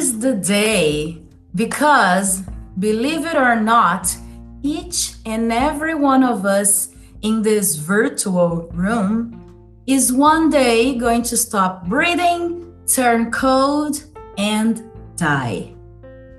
[0.00, 1.18] Seize the day
[1.54, 2.40] because,
[2.78, 4.16] believe it or not,
[4.62, 6.88] each and every one of us
[7.20, 14.04] in this virtual room is one day going to stop breathing, turn cold,
[14.38, 14.82] and
[15.16, 15.74] die.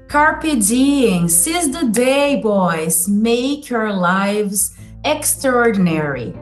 [0.08, 3.08] Carpe diem, seize the day, boys.
[3.08, 6.34] Make your lives extraordinary.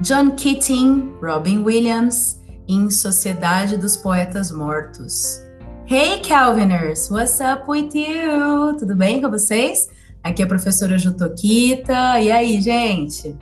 [0.00, 5.44] John Keating, Robin Williams, em Sociedade dos Poetas Mortos.
[5.86, 7.10] Hey, Calviners!
[7.10, 8.74] What's up with you?
[8.78, 9.90] Tudo bem com vocês?
[10.22, 12.18] Aqui é a professora Jutokita.
[12.20, 13.36] E aí, gente?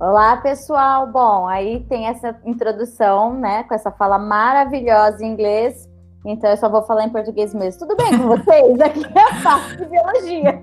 [0.00, 1.06] Olá, pessoal.
[1.06, 5.88] Bom, aí tem essa introdução, né, com essa fala maravilhosa em inglês.
[6.24, 7.86] Então eu só vou falar em português mesmo.
[7.86, 8.80] Tudo bem com vocês?
[8.80, 10.60] Aqui é a parte de biologia.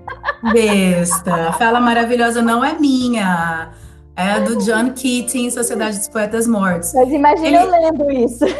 [0.52, 1.54] Besta.
[1.54, 3.72] Fala maravilhosa não é minha.
[4.16, 6.92] É do John Keating, Sociedade dos Poetas Mortos.
[6.94, 7.56] Mas imagina Ele...
[7.56, 8.44] eu lendo isso.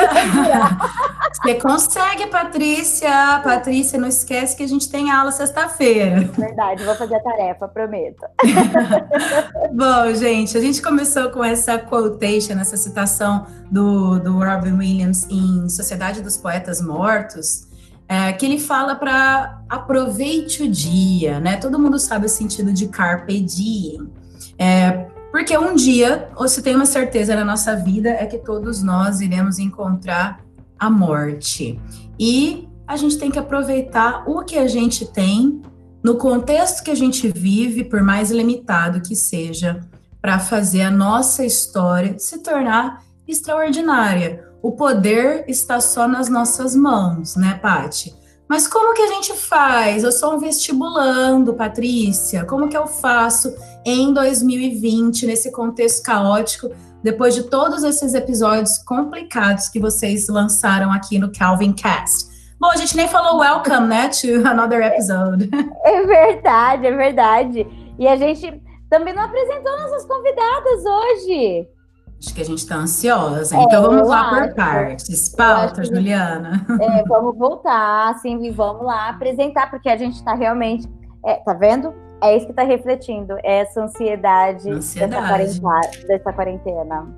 [1.32, 3.40] Você consegue, Patrícia.
[3.42, 6.28] Patrícia, não esquece que a gente tem aula sexta-feira.
[6.36, 8.26] Verdade, vou fazer a tarefa, prometo.
[9.72, 15.68] Bom, gente, a gente começou com essa quotation, essa citação do, do Robin Williams em
[15.68, 17.68] Sociedade dos Poetas Mortos.
[18.08, 21.56] É, que ele fala para aproveite o dia, né?
[21.58, 24.10] Todo mundo sabe o sentido de carpe diem.
[24.60, 28.82] É, porque um dia, ou se tem uma certeza na nossa vida, é que todos
[28.82, 30.40] nós iremos encontrar
[30.78, 31.80] a morte.
[32.18, 35.62] E a gente tem que aproveitar o que a gente tem,
[36.04, 39.80] no contexto que a gente vive, por mais limitado que seja,
[40.20, 44.44] para fazer a nossa história se tornar extraordinária.
[44.62, 48.14] O poder está só nas nossas mãos, né, Pati?
[48.50, 50.02] Mas como que a gente faz?
[50.02, 52.44] Eu sou um vestibulando, Patrícia.
[52.44, 53.54] Como que eu faço
[53.86, 56.68] em 2020, nesse contexto caótico,
[57.00, 62.28] depois de todos esses episódios complicados que vocês lançaram aqui no Calvin Cast?
[62.58, 65.48] Bom, a gente nem falou welcome, né, to another episode.
[65.84, 67.94] É verdade, é verdade.
[68.00, 68.60] E a gente
[68.90, 71.68] também não apresentou nossas convidadas hoje.
[72.22, 73.56] Acho que a gente está ansiosa.
[73.56, 74.48] É, então vamos lá acho.
[74.48, 75.28] por partes.
[75.30, 76.66] Pauta, Juliana.
[76.78, 80.86] É, vamos voltar, assim, e vamos lá apresentar, porque a gente está realmente.
[81.24, 81.94] É, tá vendo?
[82.22, 85.46] É isso que está refletindo, essa ansiedade, ansiedade.
[85.46, 87.08] Dessa, quarentena, dessa quarentena.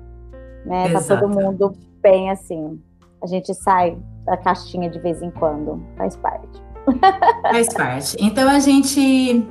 [0.65, 0.93] Né?
[0.93, 2.81] Tá todo mundo bem assim.
[3.21, 5.83] A gente sai da caixinha de vez em quando.
[5.97, 6.63] Faz parte.
[7.43, 8.17] Faz parte.
[8.19, 9.45] Então a gente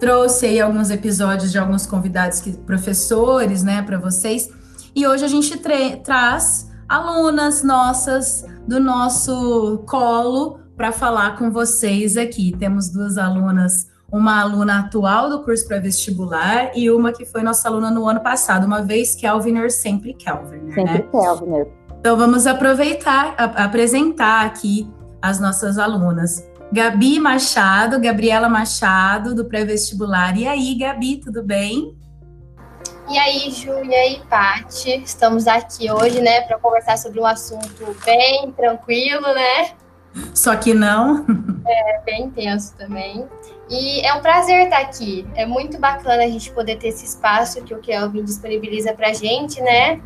[0.00, 4.50] trouxe aí alguns episódios de alguns convidados que professores, né, para vocês
[4.96, 5.58] e hoje a gente
[6.02, 12.56] traz alunas nossas do nosso colo para falar com vocês aqui.
[12.58, 17.90] Temos duas alunas, uma aluna atual do curso pré-vestibular e uma que foi nossa aluna
[17.90, 21.08] no ano passado, uma vez Kelviner, sempre Kelviner, sempre né?
[21.12, 21.68] Kelviner.
[22.00, 24.90] Então vamos aproveitar, a, apresentar aqui
[25.20, 26.42] as nossas alunas.
[26.72, 30.38] Gabi Machado, Gabriela Machado, do pré-vestibular.
[30.38, 31.94] E aí, Gabi, tudo bem?
[33.08, 35.02] E aí, Ju, e aí, Paty?
[35.04, 39.70] Estamos aqui hoje, né, para conversar sobre um assunto bem tranquilo, né?
[40.34, 41.24] Só que não.
[41.68, 43.26] É, bem intenso também.
[43.68, 45.26] E é um prazer estar aqui.
[45.34, 49.12] É muito bacana a gente poder ter esse espaço que o Kelvin disponibiliza para a
[49.12, 50.00] gente, né?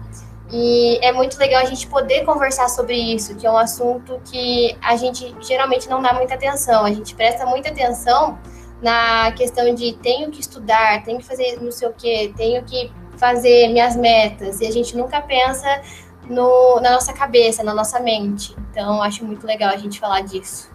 [0.51, 4.75] E é muito legal a gente poder conversar sobre isso, que é um assunto que
[4.81, 6.87] a gente geralmente não dá muita atenção.
[6.87, 8.39] A gente presta muita atenção
[8.83, 12.91] na questão de tenho que estudar, tenho que fazer não sei o quê, tenho que
[13.17, 15.83] fazer minhas metas, e a gente nunca pensa
[16.29, 18.57] no, na nossa cabeça, na nossa mente.
[18.71, 20.71] Então, acho muito legal a gente falar disso.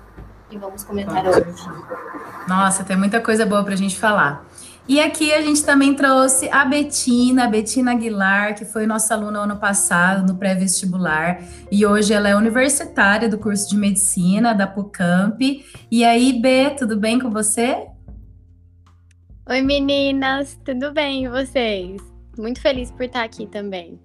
[0.52, 1.44] E vamos comentar hoje.
[2.48, 4.46] Nossa, tem muita coisa boa para a gente falar.
[4.88, 9.40] E aqui a gente também trouxe a Betina, a Betina Aguilar, que foi nossa aluna
[9.40, 11.40] ano passado no pré-vestibular,
[11.72, 15.42] e hoje ela é universitária do curso de medicina da PUCamp.
[15.90, 17.88] E aí, Bê, tudo bem com você?
[19.48, 22.02] Oi meninas, tudo bem e vocês?
[22.36, 24.00] Muito feliz por estar aqui também.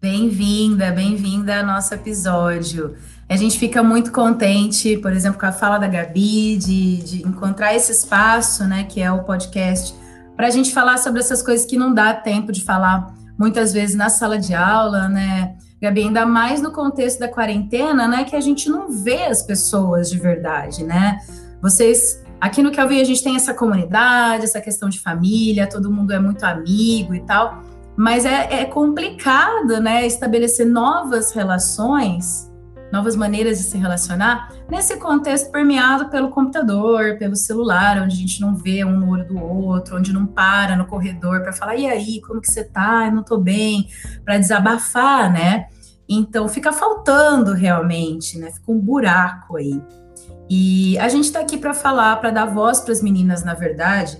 [0.00, 2.94] Bem-vinda, bem-vinda ao nosso episódio.
[3.28, 7.74] A gente fica muito contente, por exemplo, com a fala da Gabi, de, de encontrar
[7.74, 9.92] esse espaço, né, que é o podcast,
[10.36, 13.96] para a gente falar sobre essas coisas que não dá tempo de falar muitas vezes
[13.96, 15.56] na sala de aula, né?
[15.82, 20.08] Gabi, ainda mais no contexto da quarentena, né, que a gente não vê as pessoas
[20.08, 21.18] de verdade, né?
[21.60, 26.12] Vocês Aqui no Kelvin a gente tem essa comunidade, essa questão de família, todo mundo
[26.12, 27.62] é muito amigo e tal,
[27.96, 32.48] mas é, é complicado, né, estabelecer novas relações,
[32.92, 38.40] novas maneiras de se relacionar nesse contexto permeado pelo computador, pelo celular, onde a gente
[38.40, 41.88] não vê um no olho do outro, onde não para no corredor para falar, e
[41.88, 43.06] aí, como que você tá?
[43.06, 43.88] Eu não tô bem,
[44.24, 45.66] para desabafar, né?
[46.08, 48.52] Então fica faltando realmente, né?
[48.52, 49.82] Fica um buraco aí.
[50.50, 54.18] E a gente está aqui para falar, para dar voz para as meninas, na verdade,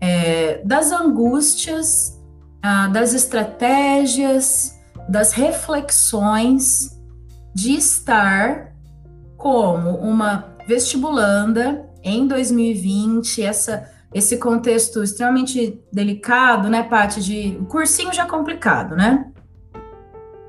[0.00, 2.18] é, das angústias,
[2.62, 4.78] ah, das estratégias,
[5.08, 7.00] das reflexões
[7.54, 8.72] de estar
[9.36, 17.20] como uma vestibulanda em 2020, essa, esse contexto extremamente delicado, né, Paty?
[17.20, 19.30] De o cursinho já é complicado, né?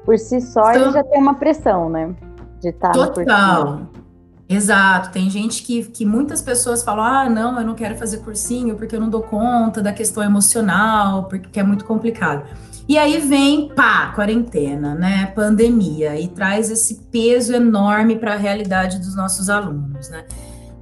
[0.05, 2.13] Por si só, então, ele já tem uma pressão, né?
[2.59, 3.87] De estar tá total.
[4.51, 8.75] Exato, tem gente que, que muitas pessoas falam: ah, não, eu não quero fazer cursinho
[8.75, 12.45] porque eu não dou conta da questão emocional, porque é muito complicado.
[12.85, 15.27] E aí vem, pá, quarentena, né?
[15.27, 20.25] Pandemia, e traz esse peso enorme para a realidade dos nossos alunos, né?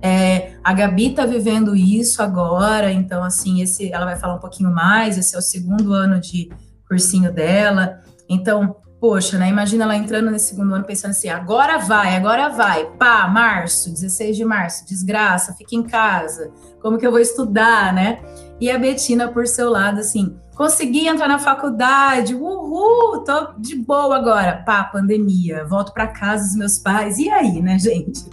[0.01, 4.73] É, a Gabi está vivendo isso agora, então, assim, esse, ela vai falar um pouquinho
[4.73, 5.15] mais.
[5.15, 6.49] Esse é o segundo ano de
[6.87, 7.99] cursinho dela.
[8.27, 9.49] Então, poxa, né?
[9.49, 12.85] Imagina ela entrando nesse segundo ano pensando assim: agora vai, agora vai.
[12.97, 16.51] Pá, março, 16 de março, desgraça, fica em casa.
[16.81, 18.21] Como que eu vou estudar, né?
[18.59, 24.17] E a Betina, por seu lado, assim, consegui entrar na faculdade, uhul, tô de boa
[24.17, 24.63] agora.
[24.65, 27.17] Pá, pandemia, volto para casa dos meus pais.
[27.17, 28.25] E aí, né, gente?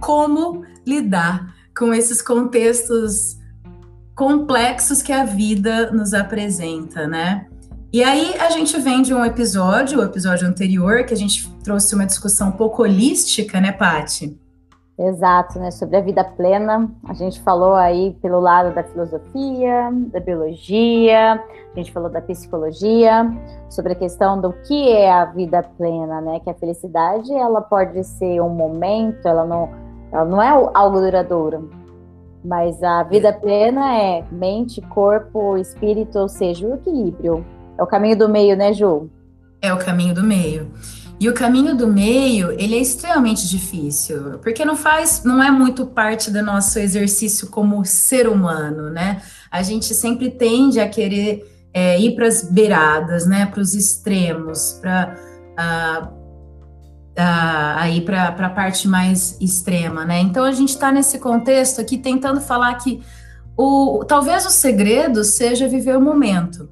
[0.00, 3.38] Como lidar com esses contextos
[4.14, 7.46] complexos que a vida nos apresenta, né?
[7.92, 11.94] E aí a gente vem de um episódio, o episódio anterior, que a gente trouxe
[11.94, 14.34] uma discussão um pouco holística, né, Pati?
[14.98, 15.70] Exato, né?
[15.70, 16.90] Sobre a vida plena.
[17.04, 23.30] A gente falou aí pelo lado da filosofia, da biologia, a gente falou da psicologia,
[23.68, 26.40] sobre a questão do que é a vida plena, né?
[26.40, 29.68] Que a felicidade ela pode ser um momento, ela não,
[30.10, 31.68] ela não é algo duradouro.
[32.42, 37.44] Mas a vida plena é mente, corpo, espírito, ou seja, o equilíbrio.
[37.82, 39.10] É o caminho do meio, né, Ju?
[39.60, 40.70] É o caminho do meio.
[41.18, 45.86] E o caminho do meio, ele é extremamente difícil, porque não faz, não é muito
[45.86, 49.20] parte do nosso exercício como ser humano, né?
[49.50, 53.46] A gente sempre tende a querer é, ir para as beiradas, né?
[53.46, 55.16] Para os extremos, para
[57.16, 60.20] aí para a parte mais extrema, né?
[60.20, 63.02] Então a gente está nesse contexto aqui tentando falar que
[63.56, 66.68] o, talvez o segredo seja viver o momento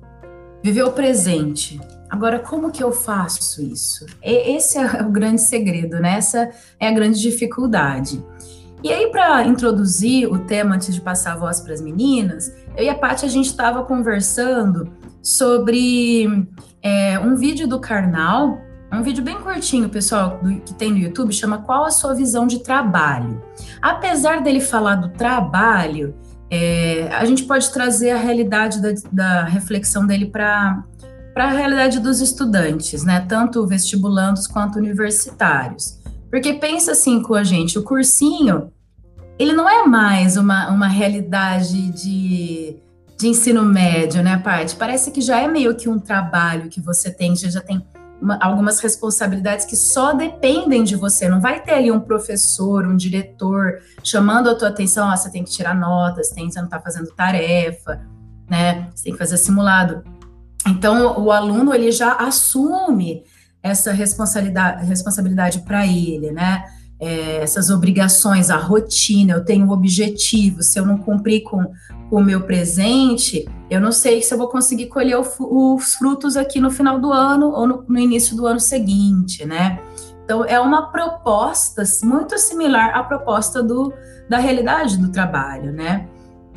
[0.62, 1.80] viver o presente.
[2.08, 4.04] Agora, como que eu faço isso?
[4.22, 6.16] Esse é o grande segredo, né?
[6.16, 8.22] Essa é a grande dificuldade.
[8.82, 12.84] E aí, para introduzir o tema, antes de passar a voz para as meninas, eu
[12.84, 14.90] e a Paty, a gente estava conversando
[15.22, 16.46] sobre
[16.82, 18.58] é, um vídeo do Karnal,
[18.92, 22.46] um vídeo bem curtinho, pessoal, do, que tem no YouTube, chama Qual a Sua Visão
[22.46, 23.40] de Trabalho?
[23.80, 26.14] Apesar dele falar do trabalho,
[26.50, 30.84] é, a gente pode trazer a realidade da, da reflexão dele para
[31.36, 33.24] a realidade dos estudantes, né?
[33.28, 36.00] Tanto vestibulandos quanto universitários.
[36.28, 38.72] Porque pensa assim com a gente, o cursinho,
[39.38, 42.76] ele não é mais uma, uma realidade de,
[43.16, 44.76] de ensino médio, né, parte?
[44.76, 47.84] Parece que já é meio que um trabalho que você tem, você já tem
[48.20, 51.28] uma, algumas responsabilidades que só dependem de você.
[51.28, 55.44] Não vai ter ali um professor, um diretor chamando a tua atenção, ó, você tem
[55.44, 58.00] que tirar notas, tem, você não está fazendo tarefa,
[58.48, 58.88] né?
[58.94, 60.02] Você tem que fazer simulado.
[60.66, 63.24] Então, o aluno ele já assume
[63.62, 66.64] essa responsabilidade, responsabilidade para ele, né?
[67.00, 71.72] É, essas obrigações, a rotina, eu tenho um objetivo, se eu não cumprir com,
[72.10, 76.60] o meu presente, eu não sei se eu vou conseguir colher o, os frutos aqui
[76.60, 79.80] no final do ano ou no, no, início do ano seguinte, né?
[80.24, 83.92] Então, é uma proposta muito similar à proposta do,
[84.28, 86.08] da realidade do trabalho, né?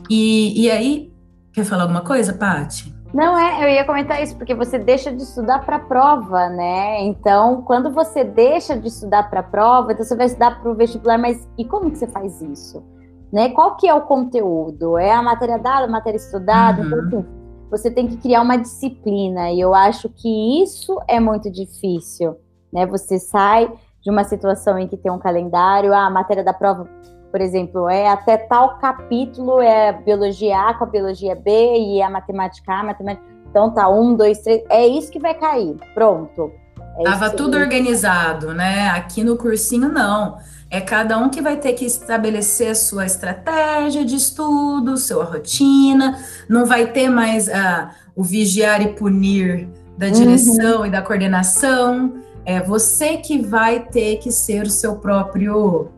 [0.10, 1.12] E, e aí,
[1.52, 2.94] quer falar alguma coisa, Paty?
[3.14, 7.04] Não é, eu ia comentar isso, porque você deixa de estudar para a prova, né?
[7.04, 10.74] Então, quando você deixa de estudar para a prova, então você vai estudar para o
[10.74, 12.84] vestibular, mas e como que você faz isso?
[13.32, 13.50] Né?
[13.50, 14.98] Qual que é o conteúdo?
[14.98, 16.82] É a matéria dada, a matéria estudada?
[16.82, 17.06] Então, uhum.
[17.06, 17.28] Então, assim,
[17.70, 22.36] você tem que criar uma disciplina, e eu acho que isso é muito difícil,
[22.72, 22.88] né?
[22.88, 26.90] Você sai de uma situação em que tem um calendário, ah, a matéria da prova
[27.34, 31.50] por exemplo, é até tal capítulo é biologia A com a biologia B
[31.80, 33.26] e a matemática A, matemática.
[33.50, 34.62] Então tá, um, dois, três.
[34.70, 35.76] É isso que vai cair.
[35.96, 36.52] Pronto.
[37.00, 38.90] É Tava tudo organizado, né?
[38.90, 40.38] Aqui no cursinho, não.
[40.70, 46.20] É cada um que vai ter que estabelecer a sua estratégia de estudo, sua rotina.
[46.48, 50.86] Não vai ter mais uh, o vigiar e punir da direção uhum.
[50.86, 52.14] e da coordenação.
[52.46, 55.90] É você que vai ter que ser o seu próprio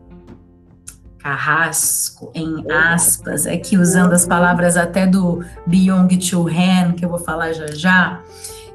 [1.26, 7.52] carrasco, em aspas, aqui usando as palavras até do Byung-Chul Han, que eu vou falar
[7.52, 8.20] já já.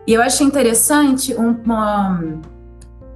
[0.06, 2.20] E eu achei interessante uma,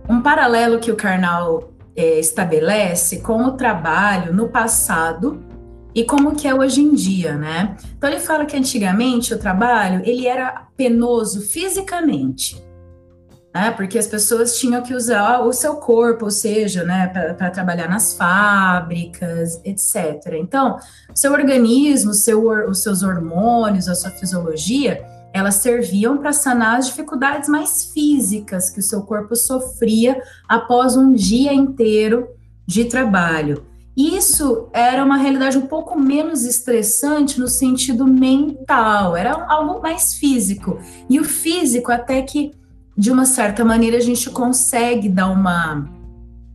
[0.07, 5.43] um paralelo que o Karnal é, estabelece com o trabalho no passado
[5.93, 7.75] e como que é hoje em dia, né?
[7.97, 12.64] Então ele fala que antigamente o trabalho ele era penoso fisicamente,
[13.55, 13.71] né?
[13.71, 18.13] Porque as pessoas tinham que usar o seu corpo, ou seja, né, para trabalhar nas
[18.13, 20.33] fábricas, etc.
[20.33, 20.77] Então,
[21.13, 27.47] seu organismo, seu, os seus hormônios, a sua fisiologia, elas serviam para sanar as dificuldades
[27.47, 32.27] mais físicas que o seu corpo sofria após um dia inteiro
[32.67, 33.65] de trabalho.
[33.95, 40.77] Isso era uma realidade um pouco menos estressante no sentido mental, era algo mais físico.
[41.09, 42.51] E o físico, até que
[42.97, 45.89] de uma certa maneira, a gente consegue dar uma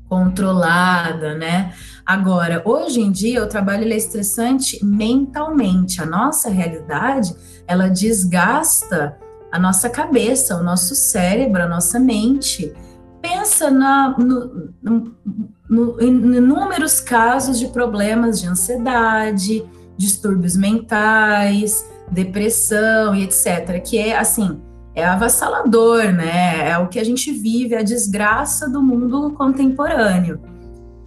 [0.09, 1.73] controlada, né?
[2.05, 6.03] Agora, hoje em dia, o trabalho é estressante mentalmente.
[6.03, 7.35] A nossa realidade,
[7.67, 9.17] ela desgasta
[9.53, 12.73] a nossa cabeça, o nosso cérebro, a nossa mente.
[13.23, 15.15] Pensa na, no, no,
[15.69, 19.65] no, em inúmeros casos de problemas de ansiedade,
[19.97, 23.81] distúrbios mentais, depressão e etc.
[23.85, 24.61] Que é assim,
[24.95, 26.69] é avassalador, né?
[26.69, 30.41] É o que a gente vive, a desgraça do mundo contemporâneo.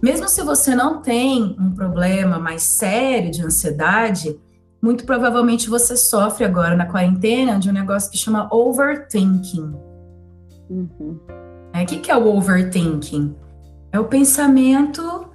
[0.02, 4.38] Mesmo se você não tem um problema mais sério de ansiedade,
[4.82, 9.74] muito provavelmente você sofre agora na quarentena de um negócio que chama overthinking.
[10.68, 11.18] Uhum.
[11.72, 13.34] É, o que, que é o overthinking?
[13.90, 15.26] É o pensamento,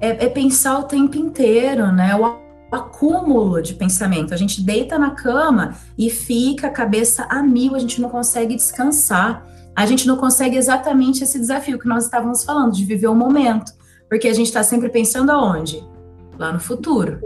[0.00, 2.14] é, é pensar o tempo inteiro, né?
[2.14, 4.34] O acúmulo de pensamento.
[4.34, 8.54] A gente deita na cama e fica a cabeça a mil, a gente não consegue
[8.54, 9.46] descansar.
[9.74, 13.72] A gente não consegue exatamente esse desafio que nós estávamos falando, de viver o momento.
[14.08, 15.84] Porque a gente está sempre pensando aonde?
[16.38, 17.20] Lá no futuro.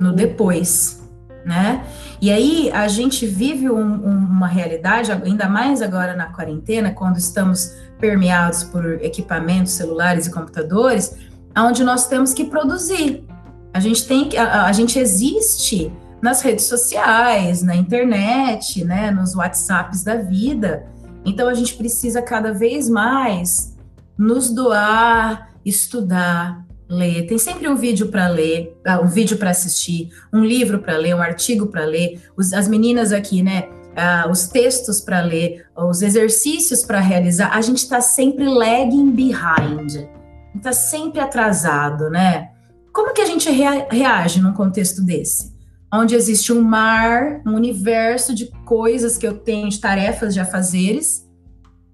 [0.00, 1.00] No depois
[1.44, 1.84] né?
[2.20, 7.16] E aí a gente vive um, um, uma realidade, ainda mais agora na quarentena, quando
[7.16, 11.16] estamos permeados por equipamentos celulares e computadores,
[11.56, 13.24] onde nós temos que produzir.
[13.72, 19.34] A gente tem que, a, a gente existe nas redes sociais, na internet, né, nos
[19.34, 20.86] WhatsApps da vida.
[21.24, 23.76] Então a gente precisa cada vez mais
[24.18, 27.26] nos doar, estudar, ler.
[27.26, 31.14] Tem sempre um vídeo para ler, ah, um vídeo para assistir, um livro para ler,
[31.14, 32.20] um artigo para ler.
[32.36, 33.68] Os, as meninas aqui, né?
[33.90, 37.50] Uh, os textos para ler, os exercícios para realizar.
[37.54, 40.06] A gente está sempre lagging behind,
[40.54, 42.49] está sempre atrasado, né?
[42.92, 45.52] Como que a gente rea reage num contexto desse?
[45.92, 51.28] Onde existe um mar, um universo de coisas que eu tenho, de tarefas, de afazeres,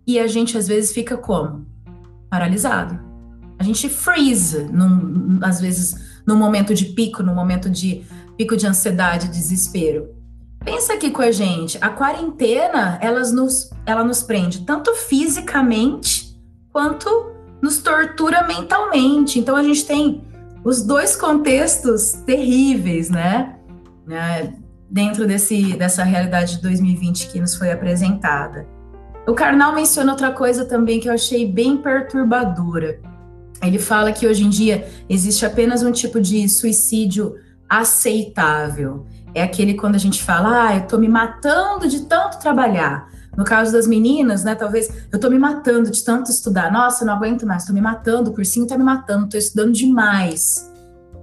[0.07, 1.67] e a gente às vezes fica como?
[2.31, 3.07] Paralisado
[3.59, 8.05] a gente freeze, num, às vezes, no momento de pico, no momento de
[8.37, 10.15] pico de ansiedade, desespero.
[10.65, 16.37] Pensa aqui com a gente, a quarentena, elas nos, ela nos prende tanto fisicamente
[16.73, 19.39] quanto nos tortura mentalmente.
[19.39, 20.23] Então a gente tem
[20.67, 23.57] os dois contextos terríveis, né?
[24.07, 24.53] né?
[24.91, 28.67] Dentro desse, dessa realidade de 2020 que nos foi apresentada.
[29.27, 33.01] O Karnal menciona outra coisa também que eu achei bem perturbadora
[33.63, 37.37] ele fala que hoje em dia existe apenas um tipo de suicídio
[37.69, 39.07] aceitável.
[39.35, 43.09] É aquele quando a gente fala, ah, eu tô me matando de tanto trabalhar.
[43.37, 46.73] No caso das meninas, né, talvez eu tô me matando de tanto estudar.
[46.73, 50.73] Nossa, não aguento mais, tô me matando, o cursinho tá me matando, tô estudando demais.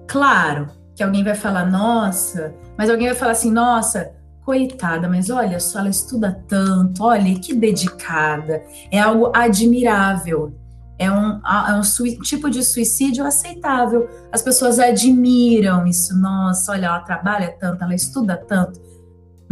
[0.08, 4.12] Claro que alguém vai falar, nossa, mas alguém vai falar assim, nossa,
[4.46, 10.54] coitada, mas olha só, ela estuda tanto, olha que dedicada, é algo admirável
[10.98, 11.82] é um, é um
[12.22, 14.08] tipo de suicídio aceitável.
[14.32, 16.18] As pessoas admiram isso.
[16.18, 18.80] Nossa, olha, ela trabalha tanto, ela estuda tanto,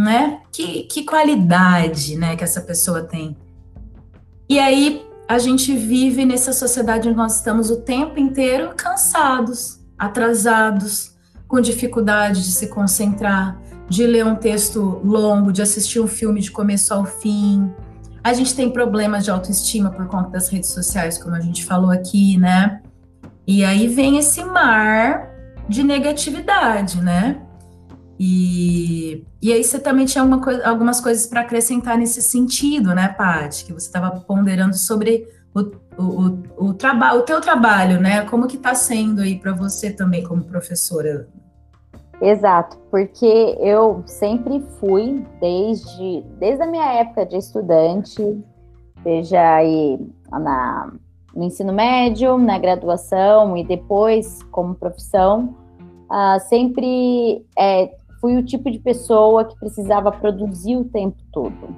[0.01, 0.39] né?
[0.51, 3.37] Que, que qualidade, né, que essa pessoa tem.
[4.49, 11.15] E aí a gente vive nessa sociedade onde nós estamos o tempo inteiro cansados, atrasados,
[11.47, 16.51] com dificuldade de se concentrar, de ler um texto longo, de assistir um filme de
[16.51, 17.71] começo ao fim
[18.23, 21.89] a gente tem problemas de autoestima por conta das redes sociais, como a gente falou
[21.89, 22.81] aqui, né?
[23.47, 25.27] E aí vem esse mar
[25.67, 27.41] de negatividade, né?
[28.23, 30.23] E, e aí você também tinha
[30.63, 33.65] algumas coisas para acrescentar nesse sentido, né, Paty?
[33.65, 38.23] Que você estava ponderando sobre o, o, o, o, o teu trabalho, né?
[38.25, 41.27] Como que está sendo aí para você também como professora
[42.21, 48.45] Exato, porque eu sempre fui, desde, desde a minha época de estudante,
[49.01, 49.99] seja aí
[50.31, 50.93] na,
[51.35, 55.55] no ensino médio, na graduação e depois como profissão,
[56.11, 57.89] uh, sempre é,
[58.21, 61.75] fui o tipo de pessoa que precisava produzir o tempo todo.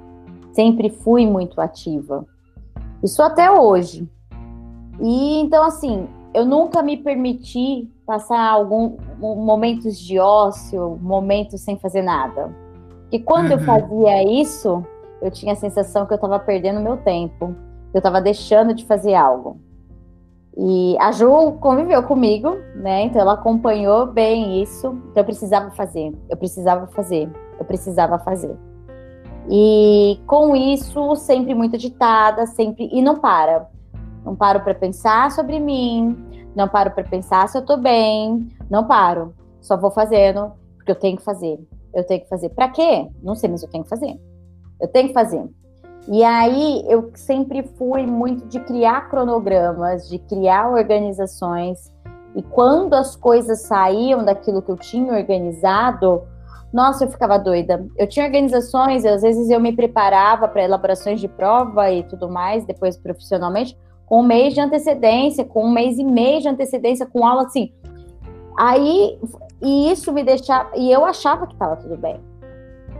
[0.52, 2.24] Sempre fui muito ativa.
[3.02, 4.08] Isso até hoje.
[5.00, 12.02] E então, assim, eu nunca me permiti passar algum momentos de ócio, momentos sem fazer
[12.02, 12.54] nada.
[13.10, 13.52] E quando uhum.
[13.52, 14.84] eu fazia isso,
[15.22, 17.54] eu tinha a sensação que eu estava perdendo meu tempo,
[17.92, 19.58] eu estava deixando de fazer algo.
[20.56, 23.04] E a Ju conviveu comigo, né?
[23.04, 24.88] Então ela acompanhou bem isso.
[25.10, 28.56] Então eu precisava fazer, eu precisava fazer, eu precisava fazer.
[29.50, 32.88] E com isso, sempre muito agitada, sempre.
[32.92, 33.68] E não para.
[34.24, 36.16] Não paro para pensar sobre mim,
[36.54, 39.34] não paro para pensar se eu tô bem, não paro.
[39.60, 41.58] Só vou fazendo, porque eu tenho que fazer.
[41.92, 42.48] Eu tenho que fazer.
[42.50, 43.08] Para quê?
[43.22, 44.18] Não sei, mas eu tenho que fazer.
[44.80, 45.44] Eu tenho que fazer.
[46.08, 51.92] E aí eu sempre fui muito de criar cronogramas, de criar organizações.
[52.34, 56.22] E quando as coisas saíam daquilo que eu tinha organizado,
[56.72, 57.86] nossa, eu ficava doida.
[57.96, 62.64] Eu tinha organizações, às vezes eu me preparava para elaborações de prova e tudo mais,
[62.66, 67.24] depois profissionalmente, com um mês de antecedência, com um mês e meio de antecedência, com
[67.24, 67.72] aula assim.
[68.58, 69.18] Aí,
[69.62, 70.70] e isso me deixava.
[70.76, 72.20] E eu achava que estava tudo bem.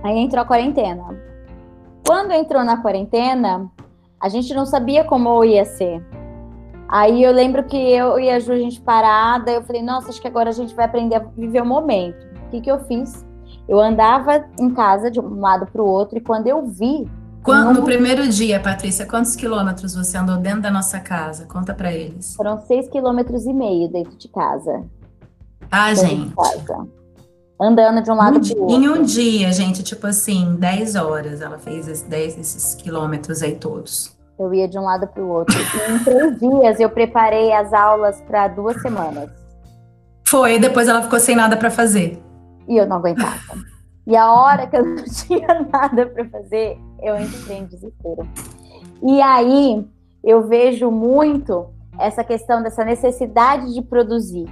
[0.02, 1.33] Aí entrou a quarentena.
[2.06, 3.70] Quando entrou na quarentena,
[4.20, 6.04] a gente não sabia como ia ser.
[6.86, 10.20] Aí eu lembro que eu e a Ju, a gente parada, eu falei, nossa, acho
[10.20, 12.26] que agora a gente vai aprender a viver o momento.
[12.46, 13.24] O que, que eu fiz?
[13.66, 17.10] Eu andava em casa de um lado para o outro, e quando eu vi.
[17.42, 21.46] Quando, no primeiro dia, Patrícia, quantos quilômetros você andou dentro da nossa casa?
[21.46, 22.34] Conta para eles.
[22.36, 24.84] Foram seis quilômetros e meio dentro de casa.
[25.70, 26.28] Ah, gente.
[26.28, 27.03] De casa
[27.60, 28.76] andando de um lado um para o outro.
[28.76, 33.54] Em um dia, gente, tipo assim, 10 horas ela fez esses 10 esses quilômetros aí
[33.54, 34.14] todos.
[34.38, 35.56] Eu ia de um lado para o outro.
[35.56, 39.30] E em três dias eu preparei as aulas para duas semanas.
[40.26, 42.20] Foi, depois ela ficou sem nada para fazer.
[42.66, 43.38] E eu não aguentava.
[44.06, 48.28] E a hora que eu não tinha nada para fazer, eu entrei em desespero.
[49.02, 49.86] E aí
[50.22, 51.66] eu vejo muito
[51.98, 54.46] essa questão dessa necessidade de produzir.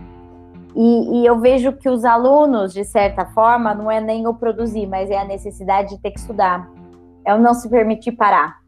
[0.75, 4.87] E, e, eu vejo que os alunos, de certa forma, não é nem o produzir,
[4.87, 6.69] mas é a necessidade de ter que estudar.
[7.25, 8.63] É o não se permitir parar.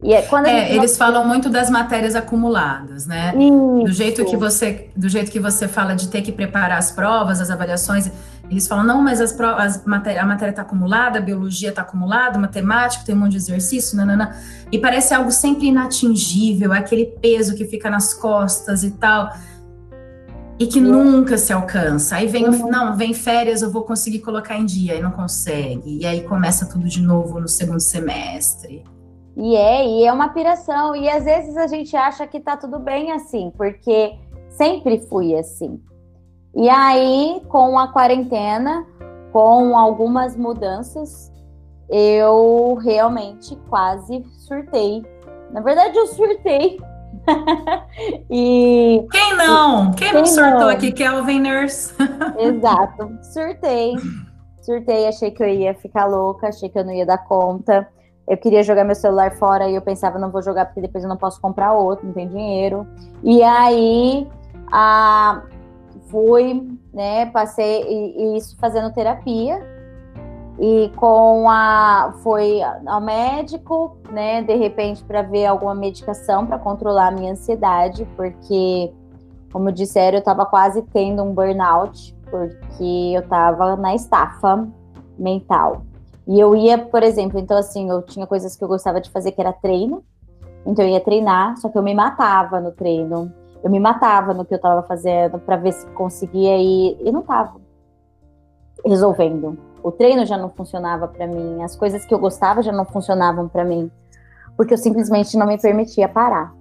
[0.00, 0.98] E é, quando é, eles não...
[0.98, 3.32] falam muito das matérias acumuladas, né?
[3.34, 3.84] Isso.
[3.84, 7.40] Do jeito que você, do jeito que você fala de ter que preparar as provas,
[7.40, 8.08] as avaliações,
[8.48, 12.38] eles falam não, mas as provas, matéria, a matéria está acumulada, a biologia está acumulada,
[12.38, 14.36] matemática tem um monte de exercício, nanana,
[14.70, 19.32] e parece algo sempre inatingível, aquele peso que fica nas costas e tal
[20.58, 22.16] e que nunca se alcança.
[22.16, 22.68] Aí vem, uhum.
[22.68, 25.98] não, vem férias, eu vou conseguir colocar em dia, e não consegue.
[25.98, 28.84] E aí começa tudo de novo no segundo semestre.
[29.36, 30.96] E é, e é uma piração.
[30.96, 34.18] E às vezes a gente acha que tá tudo bem assim, porque
[34.50, 35.80] sempre fui assim.
[36.56, 38.84] E aí, com a quarentena,
[39.32, 41.30] com algumas mudanças,
[41.88, 45.04] eu realmente quase surtei.
[45.52, 46.80] Na verdade, eu surtei
[48.30, 49.92] e quem não?
[49.92, 50.68] Quem, quem não surtou não?
[50.68, 51.94] aqui, Kelvin Nurse?
[52.38, 53.94] Exato, surtei.
[54.62, 57.88] Surtei, achei que eu ia ficar louca, achei que eu não ia dar conta.
[58.26, 61.08] Eu queria jogar meu celular fora e eu pensava, não vou jogar porque depois eu
[61.08, 62.86] não posso comprar outro, não tem dinheiro.
[63.22, 64.28] E aí,
[64.70, 65.42] a,
[66.10, 69.77] fui, né, passei e, e isso fazendo terapia
[70.58, 77.08] e com a foi ao médico, né, de repente para ver alguma medicação para controlar
[77.08, 78.92] a minha ansiedade, porque
[79.52, 84.68] como disseram, eu estava quase tendo um burnout, porque eu estava na estafa
[85.16, 85.82] mental.
[86.26, 89.32] E eu ia, por exemplo, então assim, eu tinha coisas que eu gostava de fazer
[89.32, 90.04] que era treino.
[90.66, 93.32] Então eu ia treinar, só que eu me matava no treino.
[93.62, 97.20] Eu me matava no que eu estava fazendo para ver se conseguia ir e não
[97.20, 97.56] estava
[98.84, 102.84] resolvendo o treino já não funcionava para mim, as coisas que eu gostava já não
[102.84, 103.90] funcionavam para mim,
[104.56, 106.54] porque eu simplesmente não me permitia parar.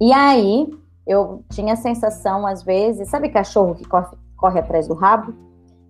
[0.00, 0.68] E aí
[1.06, 5.32] eu tinha a sensação, às vezes, sabe cachorro que corre, corre atrás do rabo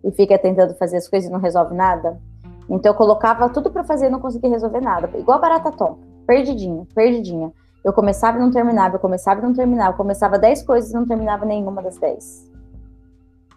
[0.04, 2.20] e fica tentando fazer as coisas e não resolve nada?
[2.68, 6.86] Então eu colocava tudo para fazer e não conseguia resolver nada, igual barata tonta, perdidinha,
[6.94, 7.52] perdidinha.
[7.84, 10.94] Eu começava e não terminava, eu começava e não terminava, eu começava 10 coisas e
[10.94, 12.55] não terminava nenhuma das 10.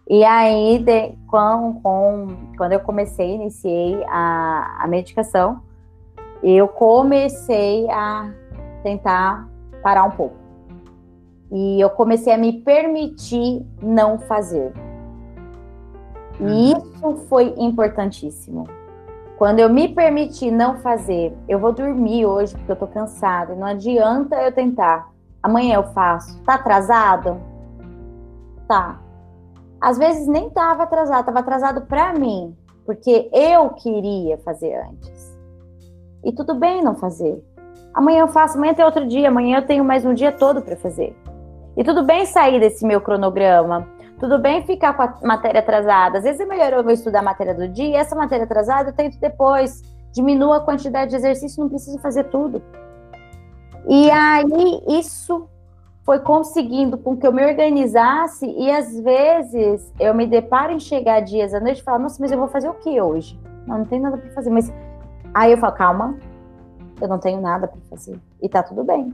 [0.10, 5.62] E aí, de, com, com, quando eu comecei, iniciei a, a medicação,
[6.42, 8.32] eu comecei a
[8.82, 9.48] tentar
[9.84, 10.36] parar um pouco.
[11.52, 14.74] E eu comecei a me permitir não fazer.
[16.40, 16.78] E uhum.
[16.78, 18.68] isso foi importantíssimo.
[19.38, 23.68] Quando eu me permiti não fazer, eu vou dormir hoje porque eu tô cansada, não
[23.68, 25.12] adianta eu tentar.
[25.42, 26.42] Amanhã eu faço.
[26.42, 27.40] Tá atrasado?
[28.68, 29.00] Tá
[29.82, 35.38] às vezes nem estava atrasado, estava atrasado para mim, porque eu queria fazer antes.
[36.24, 37.44] E tudo bem não fazer.
[37.94, 40.76] Amanhã eu faço, amanhã tem outro dia, amanhã eu tenho mais um dia todo para
[40.76, 41.16] fazer.
[41.78, 43.88] E tudo bem sair desse meu cronograma,
[44.20, 46.18] tudo bem ficar com a matéria atrasada.
[46.18, 49.18] Às vezes é melhor eu estudar a matéria do dia, essa matéria atrasada eu tento
[49.20, 49.82] depois.
[50.12, 52.62] Diminua a quantidade de exercício, não preciso fazer tudo.
[53.88, 55.48] E aí isso
[56.10, 61.20] foi conseguindo com que eu me organizasse e às vezes eu me deparo em chegar
[61.20, 63.40] dias à noite e falo, nossa, mas eu vou fazer o que hoje?
[63.68, 64.50] Não, não tem nada para fazer.
[64.50, 64.74] Mas
[65.36, 66.18] aí eu falo, calma,
[67.00, 68.20] eu não tenho nada para fazer.
[68.42, 69.14] E tá tudo bem.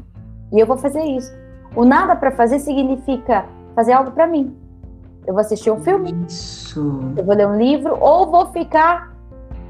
[0.54, 1.34] E eu vou fazer isso.
[1.76, 3.44] O nada para fazer significa
[3.76, 4.56] fazer algo para mim.
[5.28, 7.14] Eu vou assistir um filme, Isso.
[7.18, 9.15] eu vou ler um livro, ou vou ficar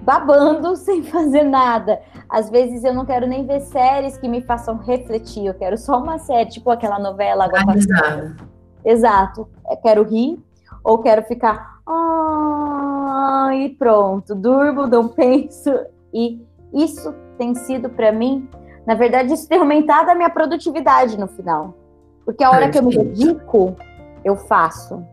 [0.05, 1.99] babando sem fazer nada.
[2.29, 5.99] Às vezes eu não quero nem ver séries que me façam refletir, eu quero só
[5.99, 7.59] uma série, tipo aquela novela Água
[8.85, 9.49] Exato.
[9.69, 10.39] Eu quero rir,
[10.83, 11.79] ou quero ficar.
[11.87, 15.71] Ah, e pronto, durmo, não penso.
[16.13, 16.39] E
[16.71, 18.47] isso tem sido para mim,
[18.85, 21.73] na verdade, isso tem aumentado a minha produtividade no final.
[22.23, 22.89] Porque a hora Perfeito.
[22.89, 23.75] que eu me dedico,
[24.23, 25.03] eu faço.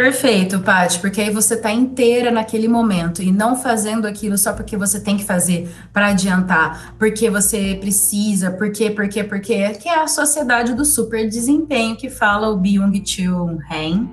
[0.00, 4.74] Perfeito, Paty, porque aí você está inteira naquele momento e não fazendo aquilo só porque
[4.74, 10.08] você tem que fazer para adiantar, porque você precisa, porque, porque, porque, que é a
[10.08, 14.08] sociedade do super desempenho que fala o Byung-Chul Han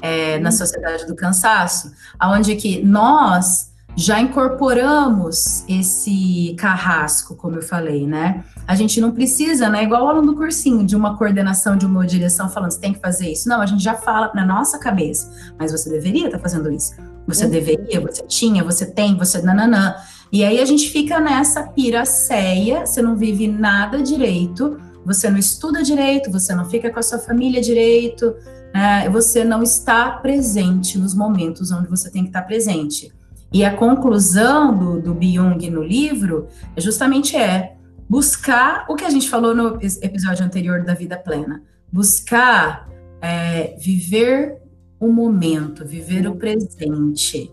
[0.00, 0.56] é, na uhum.
[0.56, 8.44] sociedade do cansaço, aonde que nós já incorporamos esse carrasco, como eu falei, né?
[8.66, 9.84] A gente não precisa, né?
[9.84, 13.00] Igual o aluno do cursinho, de uma coordenação, de uma direção falando, você tem que
[13.00, 13.48] fazer isso.
[13.48, 16.92] Não, a gente já fala na nossa cabeça, mas você deveria estar tá fazendo isso.
[17.26, 17.50] Você uhum.
[17.50, 19.94] deveria, você tinha, você tem, você nananã.
[20.32, 24.76] E aí a gente fica nessa piraceia, você não vive nada direito,
[25.06, 28.34] você não estuda direito, você não fica com a sua família direito,
[28.74, 29.08] né?
[29.08, 33.12] você não está presente nos momentos onde você tem que estar presente.
[33.54, 37.76] E a conclusão do, do Byung no livro é justamente é
[38.10, 42.88] buscar o que a gente falou no episódio anterior da vida plena, buscar
[43.22, 44.56] é, viver
[44.98, 47.52] o momento, viver o presente,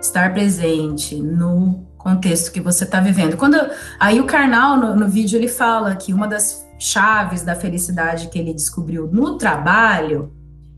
[0.00, 3.36] estar presente no contexto que você está vivendo.
[3.36, 3.56] Quando
[3.98, 8.38] aí o Karnal no, no vídeo ele fala que uma das chaves da felicidade que
[8.38, 10.32] ele descobriu no trabalho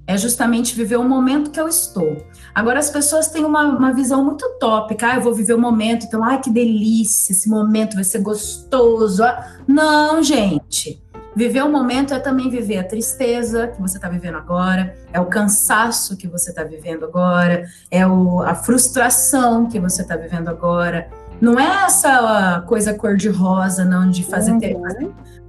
[0.07, 2.25] é justamente viver o momento que eu estou.
[2.55, 5.09] Agora, as pessoas têm uma, uma visão muito tópica.
[5.09, 9.23] Ah, eu vou viver o momento, então, ai, que delícia, esse momento vai ser gostoso.
[9.67, 11.03] Não, gente.
[11.35, 15.27] Viver o momento é também viver a tristeza que você está vivendo agora, é o
[15.27, 21.11] cansaço que você está vivendo agora, é o, a frustração que você está vivendo agora.
[21.39, 24.59] Não é essa coisa cor-de-rosa, não, de fazer, uhum.
[24.59, 24.77] ter,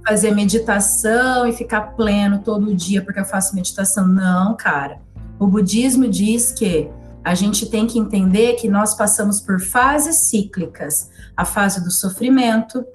[0.08, 4.08] fazer meditação e ficar pleno todo dia porque eu faço meditação.
[4.08, 5.00] Não, cara.
[5.38, 6.88] O budismo diz que
[7.22, 12.86] a gente tem que entender que nós passamos por fases cíclicas a fase do sofrimento,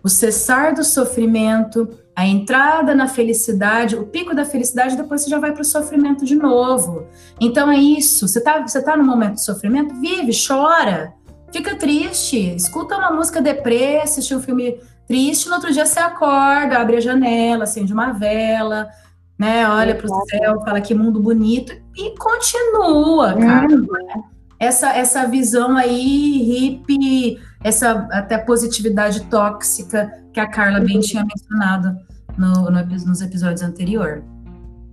[0.00, 5.40] o cessar do sofrimento, a entrada na felicidade, o pico da felicidade, depois você já
[5.40, 7.08] vai para o sofrimento de novo.
[7.40, 8.28] Então é isso.
[8.28, 11.12] Você está você tá no momento de sofrimento, vive, chora,
[11.50, 14.78] fica triste, escuta uma música deprê, assiste um filme
[15.10, 18.88] triste, no outro dia você acorda, abre a janela, acende uma vela,
[19.36, 19.68] né?
[19.68, 23.74] Olha para o céu, fala que mundo bonito e continua, cara.
[23.74, 23.88] Uhum.
[24.56, 31.02] Essa, essa visão aí hippie, essa até positividade tóxica que a Carla bem uhum.
[31.02, 31.98] tinha mencionado
[32.38, 34.22] no, no, nos episódios anteriores.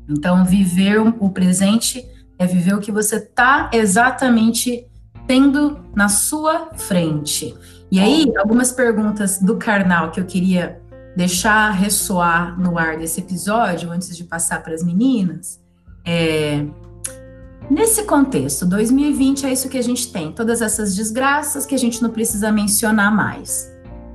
[0.10, 2.04] Então, viver o presente
[2.40, 4.84] é viver o que você está exatamente
[5.28, 7.54] tendo na sua frente.
[7.90, 10.82] E aí, algumas perguntas do Karnal que eu queria
[11.16, 15.60] deixar ressoar no ar desse episódio, antes de passar para as meninas.
[16.06, 16.66] É,
[17.72, 22.04] nesse contexto, 2020 é isso que a gente tem, todas essas desgraças que a gente
[22.04, 23.72] não precisa mencionar mais.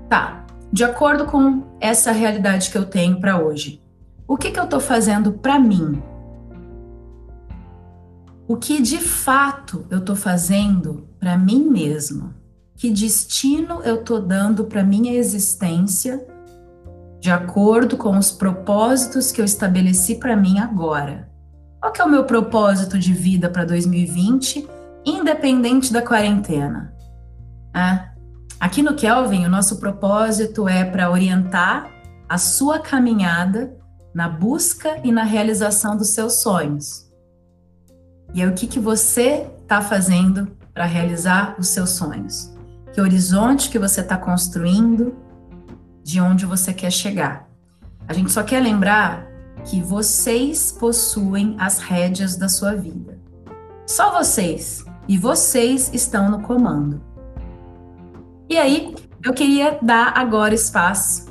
[0.09, 3.83] Tá, de acordo com essa realidade que eu tenho para hoje,
[4.29, 6.01] o que, que eu estou fazendo para mim?
[8.47, 12.35] O que de fato eu estou fazendo para mim mesmo?
[12.83, 16.27] Que destino eu estou dando para minha existência
[17.21, 21.31] de acordo com os propósitos que eu estabeleci para mim agora.
[21.81, 24.69] Qual é o meu propósito de vida para 2020,
[25.07, 26.93] independente da quarentena?
[27.73, 28.05] É.
[28.59, 31.89] Aqui no Kelvin, o nosso propósito é para orientar
[32.29, 33.77] a sua caminhada
[34.13, 37.09] na busca e na realização dos seus sonhos.
[38.35, 42.52] E é o que, que você está fazendo para realizar os seus sonhos
[42.93, 45.15] que horizonte que você está construindo,
[46.03, 47.49] de onde você quer chegar.
[48.07, 49.27] A gente só quer lembrar
[49.65, 53.19] que vocês possuem as rédeas da sua vida.
[53.87, 54.85] Só vocês.
[55.09, 57.03] E vocês estão no comando.
[58.49, 61.27] E aí, eu queria dar agora espaço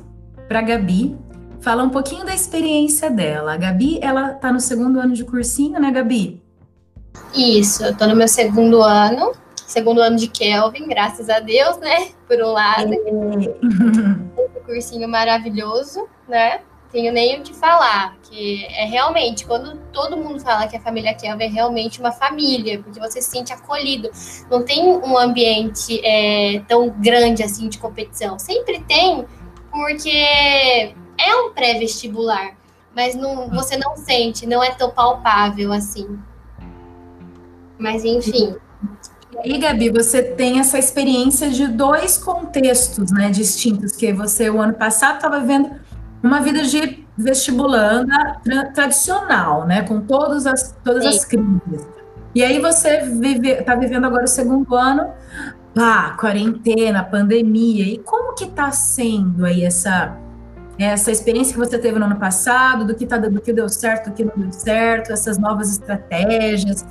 [0.47, 1.17] para Gabi
[1.61, 3.53] falar um pouquinho da experiência dela.
[3.53, 6.41] A Gabi, ela está no segundo ano de cursinho, né, Gabi?
[7.35, 9.33] Isso, eu estou no meu segundo ano,
[9.71, 12.09] segundo ano de Kelvin, graças a Deus, né?
[12.27, 12.93] Por um lado.
[12.93, 13.11] É.
[13.11, 16.61] Um cursinho maravilhoso, né?
[16.91, 21.13] Tenho nem o que falar, que é realmente, quando todo mundo fala que a família
[21.13, 24.11] Kelvin é realmente uma família, porque você se sente acolhido.
[24.49, 28.37] Não tem um ambiente é, tão grande assim de competição.
[28.37, 29.25] Sempre tem,
[29.71, 30.09] porque
[31.17, 32.57] é um pré-vestibular,
[32.93, 36.19] mas não, você não sente, não é tão palpável assim.
[37.79, 38.57] Mas enfim.
[39.43, 44.73] E Gabi, você tem essa experiência de dois contextos, né, distintos, que você o ano
[44.73, 45.71] passado estava vendo
[46.21, 51.09] uma vida de vestibulanda tra tradicional, né, com todas as todas Sim.
[51.09, 51.87] as crises.
[52.35, 52.99] E aí você
[53.59, 55.07] está vivendo agora o segundo ano,
[55.73, 57.85] pá, quarentena, pandemia.
[57.85, 60.17] E como que está sendo aí essa
[60.79, 64.09] essa experiência que você teve no ano passado, do que, tá, do que deu certo,
[64.09, 66.83] do que não deu certo, essas novas estratégias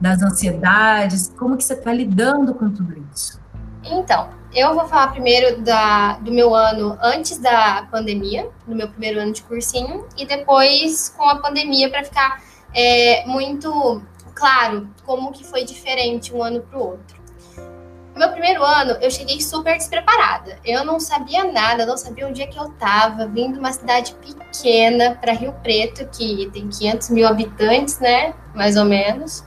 [0.00, 3.40] das ansiedades, como que você está lidando com tudo isso?
[3.84, 9.20] Então, eu vou falar primeiro da, do meu ano antes da pandemia, no meu primeiro
[9.20, 12.42] ano de cursinho, e depois com a pandemia para ficar
[12.74, 14.02] é, muito
[14.34, 17.18] claro como que foi diferente um ano para o outro.
[18.18, 20.58] No meu primeiro ano, eu cheguei super despreparada.
[20.64, 24.16] Eu não sabia nada, não sabia onde é que eu estava, vindo de uma cidade
[24.16, 28.34] pequena para Rio Preto, que tem 500 mil habitantes, né?
[28.56, 29.44] Mais ou menos.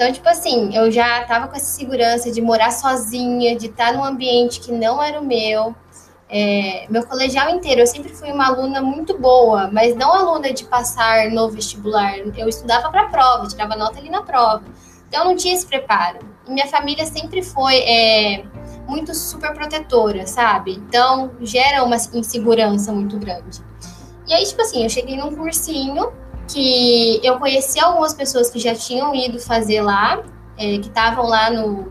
[0.00, 4.02] Então, tipo assim, eu já estava com essa segurança de morar sozinha, de estar num
[4.02, 5.76] ambiente que não era o meu.
[6.26, 10.64] É, meu colegial inteiro, eu sempre fui uma aluna muito boa, mas não aluna de
[10.64, 12.16] passar no vestibular.
[12.16, 14.62] Eu estudava para prova, tirava nota ali na prova.
[15.06, 16.20] Então, eu não tinha esse preparo.
[16.48, 18.42] E minha família sempre foi é,
[18.88, 20.76] muito super protetora, sabe?
[20.76, 23.60] Então, gera uma insegurança muito grande.
[24.26, 26.10] E aí, tipo assim, eu cheguei num cursinho
[26.52, 30.22] que eu conheci algumas pessoas que já tinham ido fazer lá,
[30.58, 31.90] é, que estavam lá no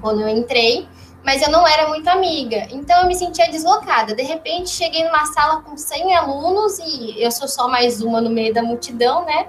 [0.00, 0.86] quando eu entrei,
[1.24, 2.66] mas eu não era muito amiga.
[2.70, 4.14] Então eu me sentia deslocada.
[4.14, 8.28] De repente cheguei numa sala com 100 alunos e eu sou só mais uma no
[8.28, 9.48] meio da multidão, né?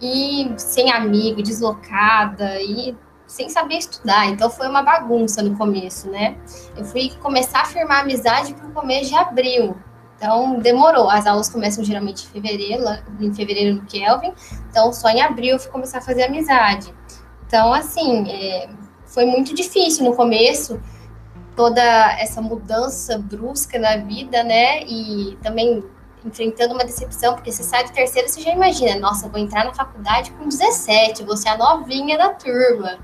[0.00, 4.26] e sem amigo, deslocada e sem saber estudar.
[4.26, 6.36] Então foi uma bagunça no começo, né?
[6.76, 9.76] Eu fui começar a firmar amizade para o começo de abril.
[10.20, 11.08] Então demorou.
[11.08, 12.84] As aulas começam geralmente em fevereiro,
[13.18, 14.34] em fevereiro no Kelvin.
[14.68, 16.94] Então só em abril eu fui começar a fazer amizade.
[17.46, 18.68] Então assim, é,
[19.06, 20.78] foi muito difícil no começo
[21.56, 21.82] toda
[22.18, 24.82] essa mudança brusca na vida, né?
[24.82, 25.82] E também
[26.22, 29.72] enfrentando uma decepção, porque você sai do terceiro, você já imagina, nossa, vou entrar na
[29.72, 32.98] faculdade com 17, você é a novinha da turma.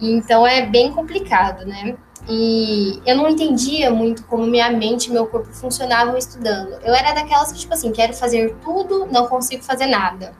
[0.00, 1.96] Então é bem complicado, né?
[2.28, 6.78] E eu não entendia muito como minha mente e meu corpo funcionavam estudando.
[6.82, 10.32] Eu era daquelas que, tipo assim, quero fazer tudo, não consigo fazer nada.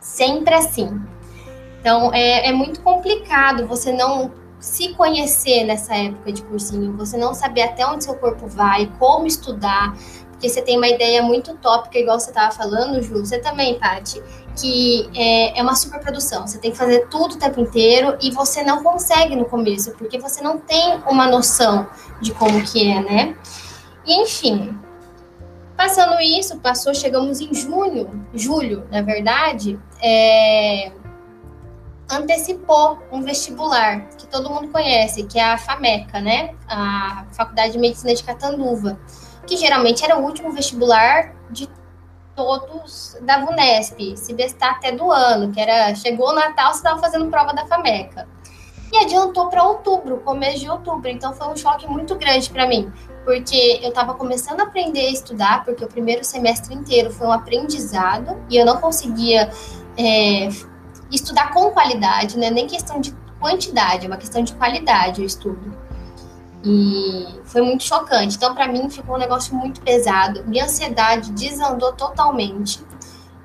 [0.00, 1.00] Sempre assim.
[1.80, 7.32] Então é, é muito complicado você não se conhecer nessa época de cursinho, você não
[7.32, 9.96] saber até onde seu corpo vai, como estudar,
[10.30, 14.22] porque você tem uma ideia muito tópica, igual você estava falando, Ju, você também, Paty,
[14.58, 16.46] que é, é uma superprodução.
[16.46, 20.18] Você tem que fazer tudo o tempo inteiro e você não consegue no começo, porque
[20.18, 21.86] você não tem uma noção
[22.20, 23.36] de como que é, né?
[24.04, 24.78] E, enfim,
[25.76, 30.92] passando isso, passou, chegamos em junho, julho, na verdade, é,
[32.10, 36.54] antecipou um vestibular que todo mundo conhece, que é a FAMECA, né?
[36.68, 38.98] A Faculdade de Medicina de Catanduva
[39.48, 41.68] que geralmente era o último vestibular de
[42.38, 47.00] todos da VUNESP, se bestar até do ano, que era chegou o Natal, você estava
[47.00, 48.28] fazendo prova da FAMECA.
[48.92, 51.08] E adiantou para outubro, começo de outubro.
[51.08, 52.92] Então foi um choque muito grande para mim,
[53.24, 57.32] porque eu estava começando a aprender a estudar, porque o primeiro semestre inteiro foi um
[57.32, 59.50] aprendizado e eu não conseguia
[59.98, 60.48] é,
[61.10, 62.50] estudar com qualidade, né?
[62.50, 65.87] nem questão de quantidade, é uma questão de qualidade o estudo.
[66.64, 68.36] E foi muito chocante.
[68.36, 70.44] Então, para mim, ficou um negócio muito pesado.
[70.46, 72.80] Minha ansiedade desandou totalmente.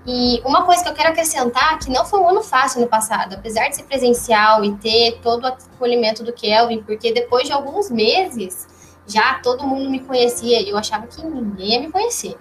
[0.06, 3.36] E uma coisa que eu quero acrescentar, que não foi um ano fácil no passado,
[3.36, 7.90] apesar de ser presencial e ter todo o acolhimento do Kelvin, porque depois de alguns
[7.90, 8.68] meses,
[9.08, 12.36] já todo mundo me conhecia e eu achava que ninguém ia me conhecer.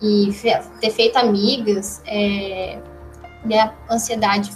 [0.00, 0.32] E
[0.80, 2.80] ter feito amigas, é,
[3.44, 4.50] minha ansiedade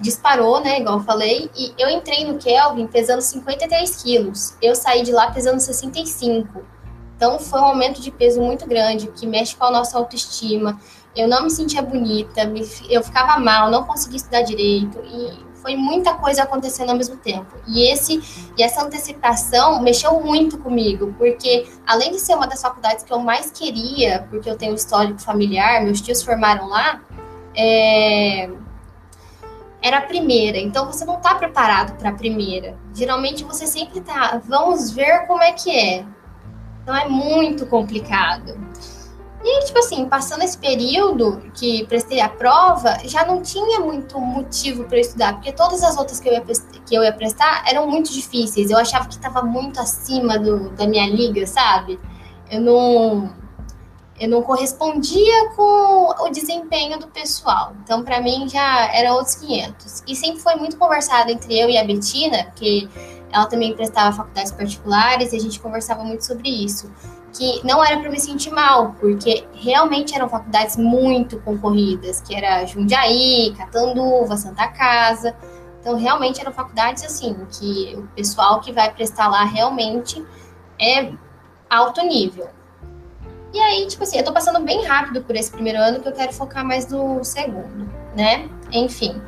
[0.00, 5.02] disparou, né, igual eu falei, e eu entrei no Kelvin pesando 53 quilos, eu saí
[5.02, 6.62] de lá pesando 65.
[7.16, 10.80] Então foi um aumento de peso muito grande, que mexe com a nossa autoestima.
[11.16, 12.42] Eu não me sentia bonita,
[12.88, 17.56] eu ficava mal, não conseguia estudar direito, e foi muita coisa acontecendo ao mesmo tempo.
[17.66, 18.22] E esse
[18.56, 23.18] e essa antecipação mexeu muito comigo, porque além de ser uma das faculdades que eu
[23.18, 27.00] mais queria, porque eu tenho histórico familiar, meus tios formaram lá,
[27.56, 28.48] é,
[29.82, 30.58] era a primeira.
[30.58, 32.76] Então você não está preparado para a primeira.
[32.94, 36.04] Geralmente você sempre tá, vamos ver como é que é.
[36.82, 38.58] Então é muito complicado.
[39.44, 44.84] E, tipo assim, passando esse período que prestei a prova, já não tinha muito motivo
[44.84, 46.44] para estudar, porque todas as outras que eu, ia,
[46.84, 48.70] que eu ia prestar eram muito difíceis.
[48.70, 52.00] Eu achava que estava muito acima do, da minha liga, sabe?
[52.50, 53.32] Eu não,
[54.20, 57.72] eu não correspondia com o desempenho do pessoal.
[57.82, 60.02] Então, para mim, já era outros 500.
[60.06, 62.88] E sempre foi muito conversado entre eu e a Betina, que
[63.30, 66.90] ela também prestava faculdades particulares, e a gente conversava muito sobre isso
[67.32, 72.64] que não era para me sentir mal, porque realmente eram faculdades muito concorridas, que era
[72.66, 75.36] Jundiaí, Catanduva, Santa Casa.
[75.80, 80.24] Então, realmente eram faculdades assim, que o pessoal que vai prestar lá realmente
[80.80, 81.12] é
[81.68, 82.48] alto nível.
[83.52, 86.12] E aí, tipo assim, eu tô passando bem rápido por esse primeiro ano, que eu
[86.12, 88.48] quero focar mais no segundo, né?
[88.70, 89.20] Enfim.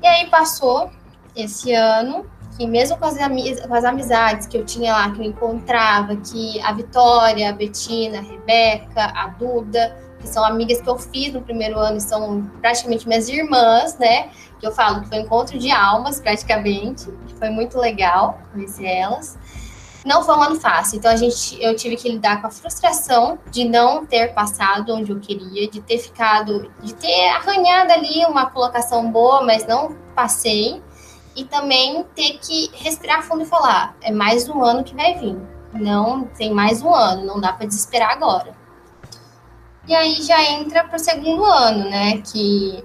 [0.00, 0.90] E aí passou
[1.34, 2.24] esse ano,
[2.56, 6.60] que mesmo com as, com as amizades que eu tinha lá, que eu encontrava, que
[6.60, 11.42] a Vitória, a Betina, a Rebeca, a Duda, que são amigas que eu fiz no
[11.42, 14.30] primeiro ano e são praticamente minhas irmãs, né?
[14.60, 19.38] Que eu falo que foi um encontro de almas, praticamente, foi muito legal conhecer elas.
[20.04, 23.38] Não foi um ano fácil, então a gente, eu tive que lidar com a frustração
[23.50, 28.50] de não ter passado onde eu queria, de ter ficado, de ter arranhado ali uma
[28.50, 30.82] colocação boa, mas não passei
[31.34, 35.36] e também ter que respirar fundo e falar: é mais um ano que vai vir.
[35.72, 38.54] Não tem mais um ano, não dá para desesperar agora.
[39.88, 42.18] E aí já entra para o segundo ano, né?
[42.18, 42.84] Que,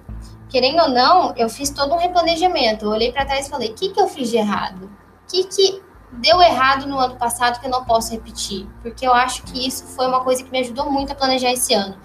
[0.49, 2.85] querendo ou não, eu fiz todo um replanejamento.
[2.85, 4.85] Eu olhei para trás e falei: o que, que eu fiz de errado?
[4.85, 8.67] O que, que deu errado no ano passado que eu não posso repetir?
[8.81, 11.73] Porque eu acho que isso foi uma coisa que me ajudou muito a planejar esse
[11.73, 11.97] ano.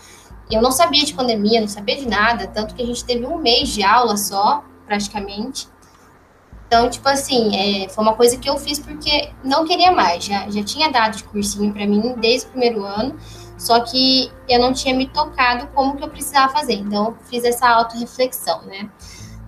[0.51, 3.39] Eu não sabia de pandemia, não sabia de nada, tanto que a gente teve um
[3.39, 5.69] mês de aula só, praticamente.
[6.67, 10.25] Então, tipo assim, é, foi uma coisa que eu fiz porque não queria mais.
[10.25, 13.19] Já, já tinha dado de cursinho para mim desde o primeiro ano,
[13.57, 16.75] só que eu não tinha me tocado como que eu precisava fazer.
[16.75, 18.91] Então, eu fiz essa autorreflexão, né?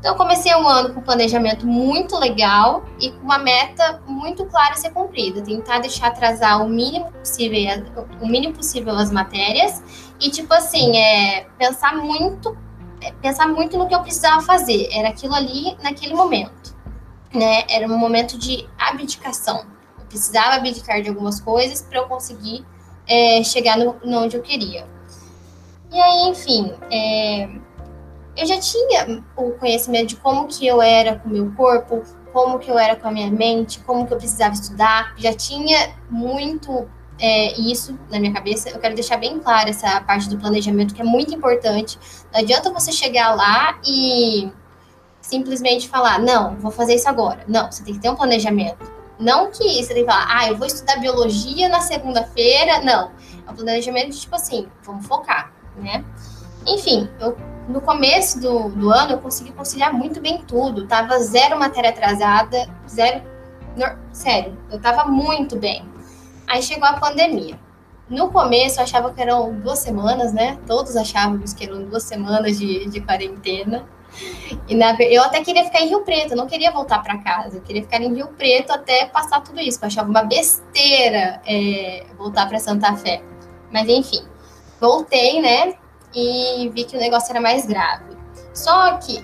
[0.06, 4.46] Então, eu comecei um ano com um planejamento muito legal e com uma meta muito
[4.46, 5.42] clara a ser cumprida.
[5.42, 7.84] Tentar deixar atrasar o mínimo possível,
[8.20, 9.82] o mínimo possível as matérias
[10.20, 12.56] e, tipo assim, é, pensar muito
[13.00, 14.88] é, pensar muito no que eu precisava fazer.
[14.92, 16.76] Era aquilo ali naquele momento
[17.34, 17.64] né?
[17.68, 19.66] Era um momento de abdicação.
[19.98, 22.64] Eu precisava abdicar de algumas coisas para eu conseguir
[23.08, 24.86] é, chegar no, no, onde eu queria.
[25.92, 27.48] E aí, enfim, é,
[28.36, 32.58] eu já tinha o conhecimento de como que eu era com o meu corpo, como
[32.58, 35.14] que eu era com a minha mente, como que eu precisava estudar.
[35.16, 36.86] Já tinha muito
[37.18, 38.68] é, isso na minha cabeça.
[38.68, 41.98] Eu quero deixar bem claro essa parte do planejamento que é muito importante.
[42.32, 44.50] Não adianta você chegar lá e
[45.20, 47.42] simplesmente falar, não, vou fazer isso agora.
[47.48, 48.94] Não, você tem que ter um planejamento.
[49.18, 52.80] Não que você tem que falar, ah, eu vou estudar biologia na segunda-feira.
[52.82, 53.10] Não.
[53.46, 56.04] É um planejamento de tipo assim, vamos focar, né?
[56.66, 57.36] Enfim, eu,
[57.68, 60.86] no começo do, do ano eu consegui conciliar muito bem tudo.
[60.86, 63.22] Tava zero matéria atrasada, zero.
[63.76, 65.84] No, sério, eu tava muito bem.
[66.46, 67.58] Aí chegou a pandemia.
[68.08, 70.58] No começo eu achava que eram duas semanas, né?
[70.66, 73.84] Todos achávamos que eram duas semanas de, de quarentena.
[74.68, 77.60] E na, eu até queria ficar em Rio Preto, não queria voltar para casa, eu
[77.60, 79.80] queria ficar em Rio Preto até passar tudo isso.
[79.82, 83.20] Eu achava uma besteira é, voltar para Santa Fé.
[83.72, 84.24] Mas enfim,
[84.80, 85.74] voltei, né?
[86.16, 88.16] E vi que o negócio era mais grave.
[88.54, 89.22] Só que,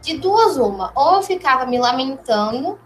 [0.00, 2.78] de duas, uma, ou eu ficava me lamentando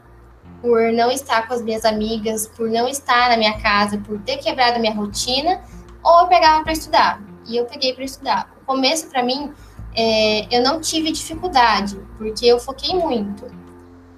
[0.62, 4.39] por não estar com as minhas amigas, por não estar na minha casa, por ter
[4.39, 5.61] quebrado a minha rotina,
[6.03, 7.22] ou eu pegava para estudar.
[7.47, 8.51] E eu peguei para estudar.
[8.62, 9.53] O começo, para mim,
[9.95, 13.47] é, eu não tive dificuldade, porque eu foquei muito.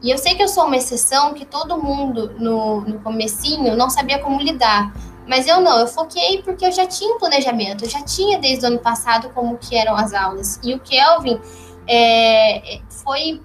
[0.00, 3.90] E eu sei que eu sou uma exceção, que todo mundo no, no comecinho não
[3.90, 4.92] sabia como lidar.
[5.28, 8.64] Mas eu não, eu foquei porque eu já tinha um planejamento, eu já tinha desde
[8.64, 10.58] o ano passado como que eram as aulas.
[10.64, 11.38] E o Kelvin
[11.86, 13.42] é, foi,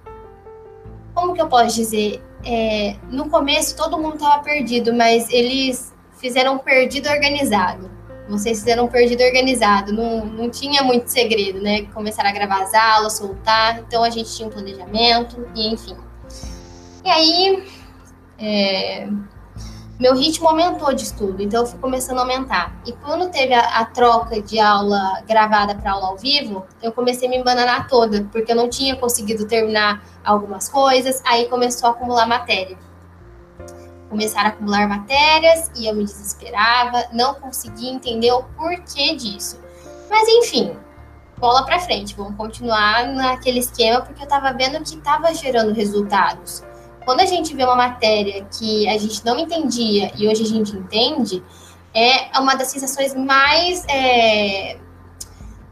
[1.14, 2.24] como que eu posso dizer?
[2.46, 7.94] É, no começo todo mundo estava perdido, mas eles fizeram um perdido organizado
[8.28, 11.84] vocês fizeram um perdido organizado, não, não tinha muito segredo, né?
[11.94, 15.96] Começaram a gravar as aulas, soltar, então a gente tinha um planejamento, e enfim.
[17.04, 17.64] E aí,
[18.40, 19.08] é,
[20.00, 22.76] meu ritmo aumentou de estudo, então eu fui começando a aumentar.
[22.86, 27.28] E quando teve a, a troca de aula gravada para aula ao vivo, eu comecei
[27.28, 31.92] a me embananar toda, porque eu não tinha conseguido terminar algumas coisas, aí começou a
[31.92, 32.78] acumular matéria.
[34.10, 39.60] Começaram a acumular matérias e eu me desesperava, não conseguia entender o porquê disso.
[40.10, 40.76] Mas enfim,
[41.38, 46.64] bola para frente, vamos continuar naquele esquema, porque eu estava vendo que estava gerando resultados
[47.06, 50.76] quando a gente vê uma matéria que a gente não entendia e hoje a gente
[50.76, 51.44] entende,
[51.94, 54.78] é uma das sensações mais, é,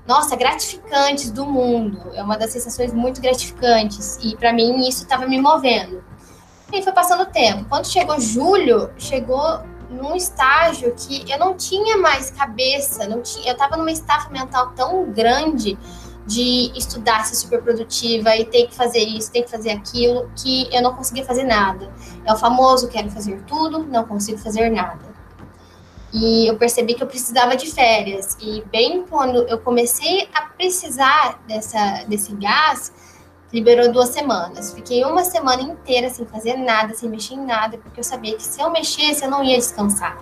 [0.07, 2.11] nossa, gratificantes do mundo.
[2.13, 4.17] É uma das sensações muito gratificantes.
[4.21, 6.03] E para mim isso estava me movendo.
[6.71, 7.65] E foi passando o tempo.
[7.67, 13.53] Quando chegou julho, chegou num estágio que eu não tinha mais cabeça, não tinha, eu
[13.53, 15.77] estava numa estafa mental tão grande
[16.25, 20.73] de estudar, ser super produtiva e ter que fazer isso, ter que fazer aquilo, que
[20.73, 21.91] eu não conseguia fazer nada.
[22.25, 25.11] É o famoso quero fazer tudo, não consigo fazer nada.
[26.13, 28.37] E eu percebi que eu precisava de férias.
[28.39, 32.91] E bem quando eu comecei a precisar dessa, desse gás,
[33.51, 34.73] liberou duas semanas.
[34.73, 38.43] Fiquei uma semana inteira sem fazer nada, sem mexer em nada, porque eu sabia que
[38.43, 40.17] se eu mexesse, eu não ia descansar.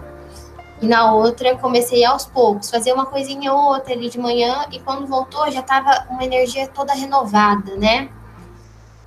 [0.81, 4.79] E na outra, comecei aos poucos, fazer uma coisinha ou outra ali de manhã, e
[4.79, 8.09] quando voltou, já tava uma energia toda renovada, né?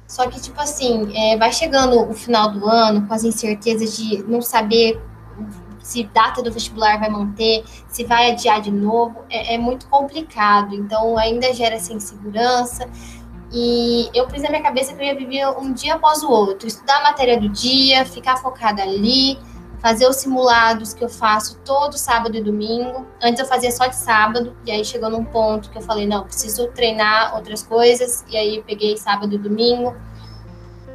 [0.06, 4.22] Só que, tipo assim, é, vai chegando o final do ano com as incertezas de
[4.24, 5.00] não saber
[5.82, 10.74] se data do vestibular vai manter, se vai adiar de novo, é, é muito complicado.
[10.74, 12.88] Então, ainda gera essa insegurança.
[13.52, 16.66] E eu pus na minha cabeça que eu ia viver um dia após o outro,
[16.66, 19.38] estudar a matéria do dia, ficar focada ali,
[19.82, 23.04] fazer os simulados que eu faço todo sábado e domingo.
[23.20, 26.22] Antes eu fazia só de sábado, e aí chegou num ponto que eu falei, não,
[26.22, 29.96] preciso treinar outras coisas, e aí peguei sábado e domingo.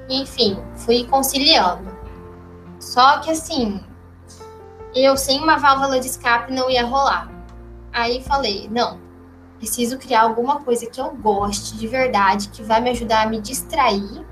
[0.09, 1.97] Enfim, fui conciliando.
[2.79, 3.83] Só que assim,
[4.95, 7.29] eu sem uma válvula de escape não ia rolar.
[7.91, 9.01] Aí falei, não,
[9.57, 13.41] preciso criar alguma coisa que eu goste de verdade, que vai me ajudar a me
[13.41, 14.25] distrair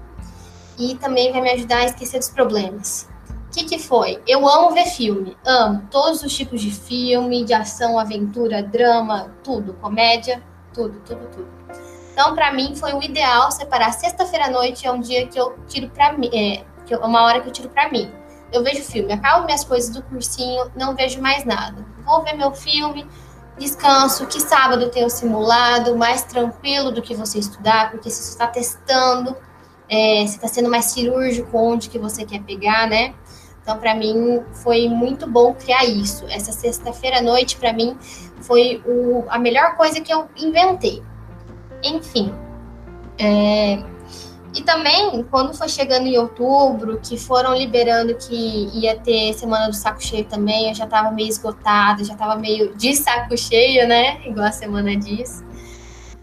[0.80, 3.14] e também vai me ajudar a esquecer dos problemas
[3.56, 4.22] que, que foi?
[4.28, 9.74] Eu amo ver filme, amo todos os tipos de filme, de ação, aventura, drama, tudo,
[9.76, 10.44] comédia,
[10.74, 11.48] tudo, tudo, tudo.
[12.12, 15.58] Então, para mim, foi o ideal separar sexta-feira à noite, é um dia que eu
[15.68, 18.12] tiro para mim, é, que uma hora que eu tiro para mim.
[18.52, 21.86] Eu vejo filme, acabo minhas coisas do cursinho, não vejo mais nada.
[22.06, 23.08] Vou ver meu filme,
[23.58, 28.48] descanso, que sábado tem o simulado, mais tranquilo do que você estudar, porque você está
[28.48, 29.36] testando,
[29.90, 33.14] é, você está sendo mais cirúrgico onde que você quer pegar, né?
[33.66, 36.24] Então, para mim, foi muito bom criar isso.
[36.30, 37.98] Essa sexta-feira à noite, para mim,
[38.42, 41.02] foi o, a melhor coisa que eu inventei.
[41.84, 42.32] Enfim.
[43.18, 43.84] É,
[44.54, 49.76] e também, quando foi chegando em outubro, que foram liberando que ia ter Semana do
[49.76, 54.22] Saco Cheio também, eu já estava meio esgotada, já estava meio de saco cheio, né?
[54.28, 55.44] Igual a semana diz.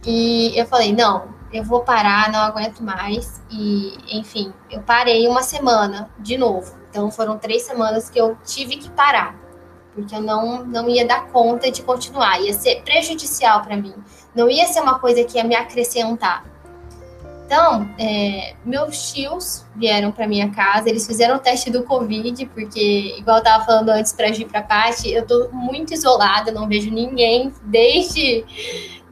[0.07, 3.43] E eu falei, não, eu vou parar, não aguento mais.
[3.51, 6.81] E, enfim, eu parei uma semana de novo.
[6.93, 9.34] Então foram três semanas que eu tive que parar,
[9.95, 13.95] porque eu não, não ia dar conta de continuar, ia ser prejudicial para mim,
[14.34, 16.45] não ia ser uma coisa que ia me acrescentar.
[17.47, 23.16] Então, é, meus tios vieram para minha casa, eles fizeram o teste do Covid, porque,
[23.18, 26.90] igual eu estava falando antes para ir para parte, eu estou muito isolada, não vejo
[26.90, 28.45] ninguém desde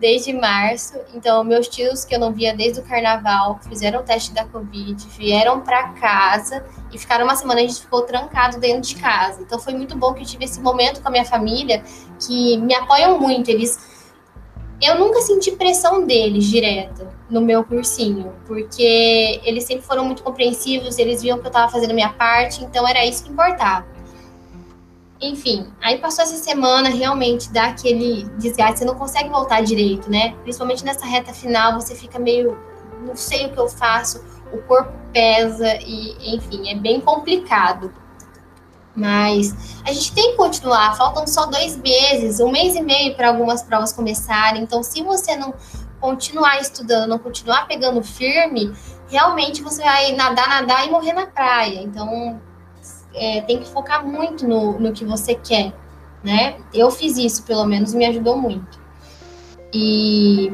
[0.01, 0.95] desde março.
[1.15, 5.07] Então, meus tios, que eu não via desde o carnaval, fizeram o teste da Covid,
[5.11, 7.61] vieram para casa e ficaram uma semana.
[7.61, 9.43] A gente ficou trancado dentro de casa.
[9.43, 11.85] Então, foi muito bom que eu tive esse momento com a minha família,
[12.19, 13.51] que me apoiam muito.
[13.51, 13.79] Eles.
[14.83, 20.99] Eu nunca senti pressão deles direto no meu cursinho, porque eles sempre foram muito compreensivos,
[20.99, 23.87] eles viam que eu estava fazendo a minha parte, então era isso que importava.
[25.21, 30.35] Enfim, aí passou essa semana, realmente dá aquele desgaste, você não consegue voltar direito, né?
[30.43, 32.59] Principalmente nessa reta final, você fica meio,
[33.07, 37.93] não sei o que eu faço, o corpo pesa e, enfim, é bem complicado.
[38.97, 43.29] Mas a gente tem que continuar, faltam só dois meses, um mês e meio para
[43.29, 44.63] algumas provas começarem.
[44.63, 45.55] Então, se você não
[46.01, 48.73] continuar estudando, não continuar pegando firme,
[49.09, 51.83] realmente você vai nadar, nadar e morrer na praia.
[51.83, 52.41] Então,
[53.15, 55.73] é, tem que focar muito no, no que você quer,
[56.23, 56.57] né?
[56.73, 58.81] Eu fiz isso, pelo menos, me ajudou muito.
[59.73, 60.53] E,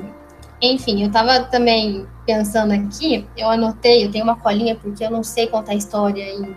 [0.61, 5.22] enfim, eu tava também pensando aqui, eu anotei, eu tenho uma colinha, porque eu não
[5.22, 6.57] sei contar história em,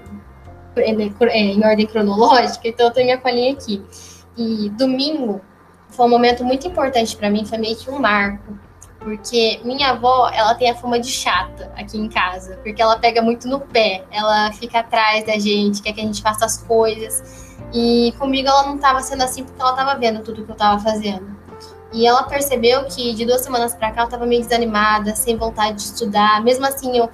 [0.77, 3.83] em, em ordem cronológica, então eu tenho minha colinha aqui.
[4.37, 5.41] E domingo
[5.89, 8.57] foi um momento muito importante para mim, foi meio que um marco,
[9.09, 13.23] porque minha avó, ela tem a fama de chata aqui em casa, porque ela pega
[13.23, 17.57] muito no pé, ela fica atrás da gente, quer que a gente faça as coisas.
[17.73, 20.79] E comigo ela não estava sendo assim porque ela estava vendo tudo que eu estava
[20.79, 21.35] fazendo.
[21.91, 25.77] E ela percebeu que de duas semanas para cá eu estava meio desanimada, sem vontade
[25.77, 26.43] de estudar.
[26.43, 27.09] Mesmo assim, eu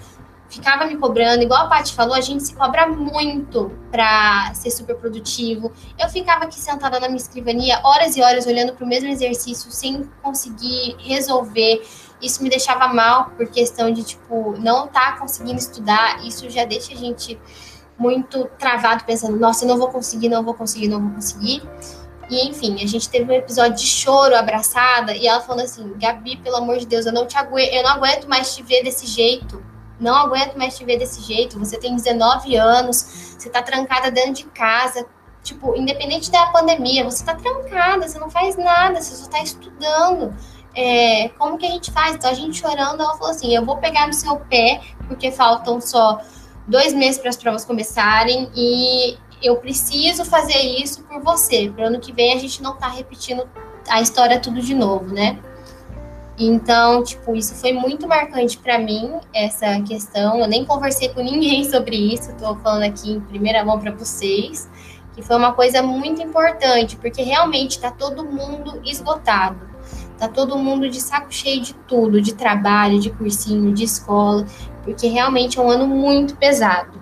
[0.50, 4.96] ficava me cobrando, igual a Paty falou, a gente se cobra muito para ser super
[4.96, 5.72] produtivo.
[6.00, 9.72] Eu ficava aqui sentada na minha escrivania horas e horas olhando para o mesmo exercício
[9.72, 11.86] sem conseguir resolver.
[12.22, 16.26] Isso me deixava mal por questão de tipo não tá conseguindo estudar.
[16.26, 17.40] Isso já deixa a gente
[17.98, 21.62] muito travado pensando, nossa, eu não vou conseguir, não vou conseguir, não vou conseguir.
[22.30, 26.38] E enfim, a gente teve um episódio de choro, abraçada, e ela falando assim: Gabi,
[26.38, 29.06] pelo amor de Deus, eu não te aguento, eu não aguento mais te ver desse
[29.06, 29.64] jeito
[30.00, 34.34] não aguento mais te ver desse jeito, você tem 19 anos, você tá trancada dentro
[34.34, 35.06] de casa,
[35.44, 40.36] tipo, independente da pandemia, você tá trancada, você não faz nada, você só tá estudando.
[40.76, 42.16] É, como que a gente faz?
[42.16, 45.80] Então a gente chorando, ela falou assim: eu vou pegar no seu pé, porque faltam
[45.80, 46.20] só
[46.68, 52.00] dois meses para as provas começarem, e eu preciso fazer isso por você, para ano
[52.00, 53.48] que vem a gente não tá repetindo
[53.88, 55.40] a história tudo de novo, né?
[56.38, 60.38] Então, tipo, isso foi muito marcante para mim, essa questão.
[60.38, 64.70] Eu nem conversei com ninguém sobre isso, estou falando aqui em primeira mão para vocês,
[65.14, 69.76] que foi uma coisa muito importante, porque realmente está todo mundo esgotado.
[70.18, 74.46] Tá todo mundo de saco cheio de tudo, de trabalho, de cursinho, de escola,
[74.84, 77.02] porque realmente é um ano muito pesado.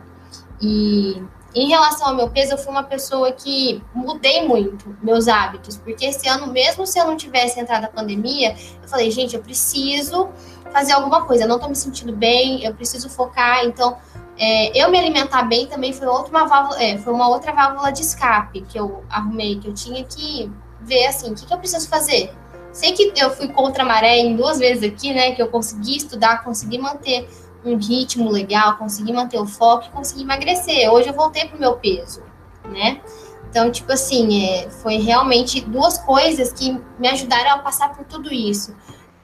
[0.59, 1.21] E
[1.55, 6.05] em relação ao meu peso, eu fui uma pessoa que mudei muito meus hábitos, porque
[6.05, 10.29] esse ano, mesmo se eu não tivesse entrado na pandemia, eu falei, gente, eu preciso
[10.71, 13.97] fazer alguma coisa, eu não tô me sentindo bem, eu preciso focar, então
[14.37, 18.01] é, eu me alimentar bem também foi outra válvula, é, foi uma outra válvula de
[18.01, 20.51] escape que eu arrumei, que eu tinha que
[20.81, 22.33] ver assim, o que, que eu preciso fazer.
[22.71, 25.33] Sei que eu fui contra a maré em duas vezes aqui, né?
[25.33, 27.29] Que eu consegui estudar, consegui manter
[27.65, 30.91] um ritmo legal, consegui manter o foco e consegui emagrecer.
[30.91, 32.23] Hoje eu voltei pro meu peso,
[32.65, 33.01] né?
[33.49, 38.33] Então, tipo assim, é, foi realmente duas coisas que me ajudaram a passar por tudo
[38.33, 38.75] isso.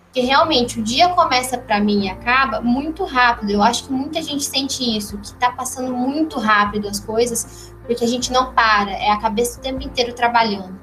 [0.05, 3.51] Porque realmente o dia começa para mim e acaba muito rápido.
[3.51, 8.03] Eu acho que muita gente sente isso, que tá passando muito rápido as coisas, porque
[8.03, 10.79] a gente não para, é a cabeça o tempo inteiro trabalhando.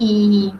[0.00, 0.52] E,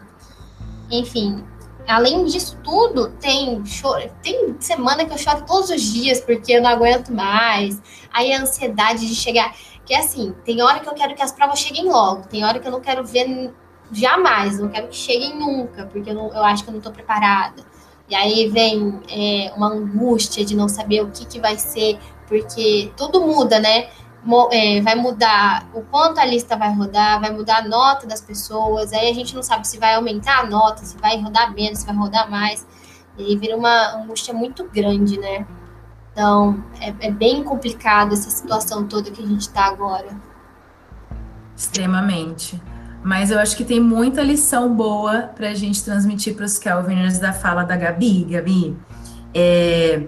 [0.89, 1.43] enfim,
[1.89, 6.61] além disso tudo, tem choro, tem semana que eu choro todos os dias porque eu
[6.61, 7.81] não aguento mais.
[8.13, 11.31] Aí a ansiedade de chegar, que é assim, tem hora que eu quero que as
[11.31, 13.51] provas cheguem logo, tem hora que eu não quero ver
[13.91, 16.93] jamais, não quero que cheguem nunca, porque eu, não, eu acho que eu não estou
[16.93, 17.63] preparada.
[18.07, 22.91] E aí vem é, uma angústia de não saber o que, que vai ser, porque
[22.97, 23.89] tudo muda, né?
[24.51, 28.91] É, vai mudar o quanto a lista vai rodar, vai mudar a nota das pessoas,
[28.93, 31.85] aí a gente não sabe se vai aumentar a nota, se vai rodar menos, se
[31.85, 32.67] vai rodar mais.
[33.17, 35.45] E vira uma angústia muito grande, né?
[36.11, 40.09] Então, é, é bem complicado essa situação toda que a gente está agora.
[41.55, 42.61] Extremamente.
[43.03, 47.19] Mas eu acho que tem muita lição boa para a gente transmitir para os Kelviners
[47.19, 48.25] da fala da Gabi.
[48.25, 48.77] Gabi,
[49.33, 50.07] é,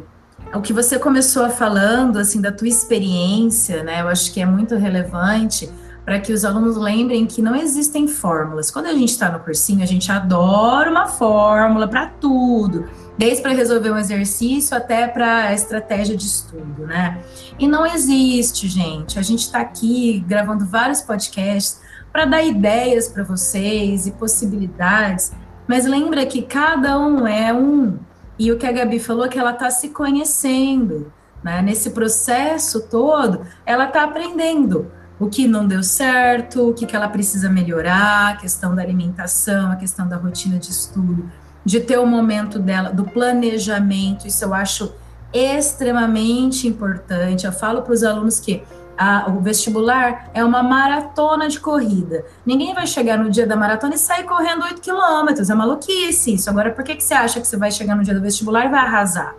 [0.53, 4.01] o que você começou falando, assim, da tua experiência, né?
[4.01, 5.69] Eu acho que é muito relevante
[6.03, 8.71] para que os alunos lembrem que não existem fórmulas.
[8.71, 12.85] Quando a gente está no cursinho, a gente adora uma fórmula para tudo,
[13.17, 17.21] desde para resolver um exercício até para estratégia de estudo, né?
[17.57, 19.19] E não existe, gente.
[19.19, 21.79] A gente está aqui gravando vários podcasts
[22.11, 25.31] para dar ideias para vocês e possibilidades,
[25.67, 27.97] mas lembra que cada um é um
[28.41, 31.13] e o que a Gabi falou é que ela está se conhecendo,
[31.43, 31.61] né?
[31.61, 37.07] Nesse processo todo, ela está aprendendo o que não deu certo, o que, que ela
[37.07, 41.29] precisa melhorar, a questão da alimentação, a questão da rotina de estudo,
[41.63, 44.91] de ter o momento dela, do planejamento, isso eu acho
[45.31, 47.45] extremamente importante.
[47.45, 48.63] Eu falo para os alunos que
[48.97, 52.25] a, o vestibular é uma maratona de corrida.
[52.45, 55.49] Ninguém vai chegar no dia da maratona e sair correndo 8 quilômetros.
[55.49, 56.49] É maluquice isso.
[56.49, 58.69] Agora, por que, que você acha que você vai chegar no dia do vestibular e
[58.69, 59.35] vai arrasar?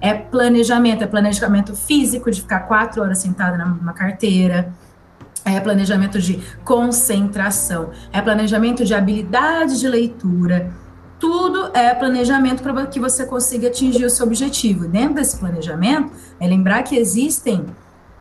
[0.00, 4.72] É planejamento, é planejamento físico de ficar quatro horas sentada numa carteira,
[5.44, 10.70] é planejamento de concentração, é planejamento de habilidade de leitura.
[11.18, 14.86] Tudo é planejamento para que você consiga atingir o seu objetivo.
[14.86, 17.64] Dentro desse planejamento, é lembrar que existem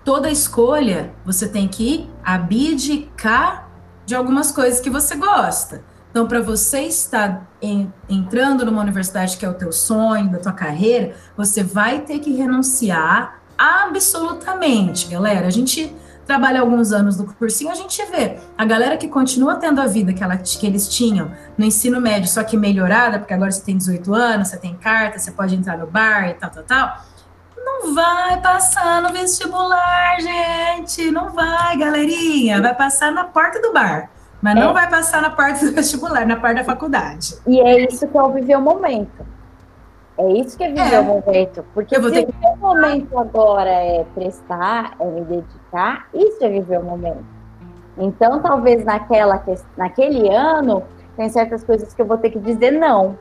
[0.06, 3.68] toda escolha você tem que abdicar
[4.06, 5.84] de algumas coisas que você gosta.
[6.12, 10.54] Então, para você estar em, entrando numa universidade que é o teu sonho, da tua
[10.54, 15.48] carreira, você vai ter que renunciar absolutamente, galera.
[15.48, 15.94] A gente
[16.26, 20.14] trabalha alguns anos no cursinho, a gente vê a galera que continua tendo a vida
[20.14, 23.76] que, ela, que eles tinham no ensino médio, só que melhorada, porque agora você tem
[23.76, 27.06] 18 anos, você tem carta, você pode entrar no bar e tal, tal, tal.
[27.84, 31.12] Não vai passar no vestibular, gente.
[31.12, 32.62] Não vai, galerinha.
[32.62, 34.10] Vai passar na porta do bar.
[34.42, 34.60] Mas é.
[34.60, 37.36] não vai passar na parte do vestibular, na parte da faculdade.
[37.46, 39.26] E é isso que é o viver o momento.
[40.18, 41.00] É isso que é viver é.
[41.00, 41.66] o momento.
[41.74, 42.28] Porque se ter...
[42.54, 47.26] o momento agora é prestar, é me dedicar, isso é viver o momento.
[47.98, 49.44] Então, talvez naquela,
[49.78, 50.84] naquele ano,
[51.18, 53.18] tem certas coisas que eu vou ter que dizer não.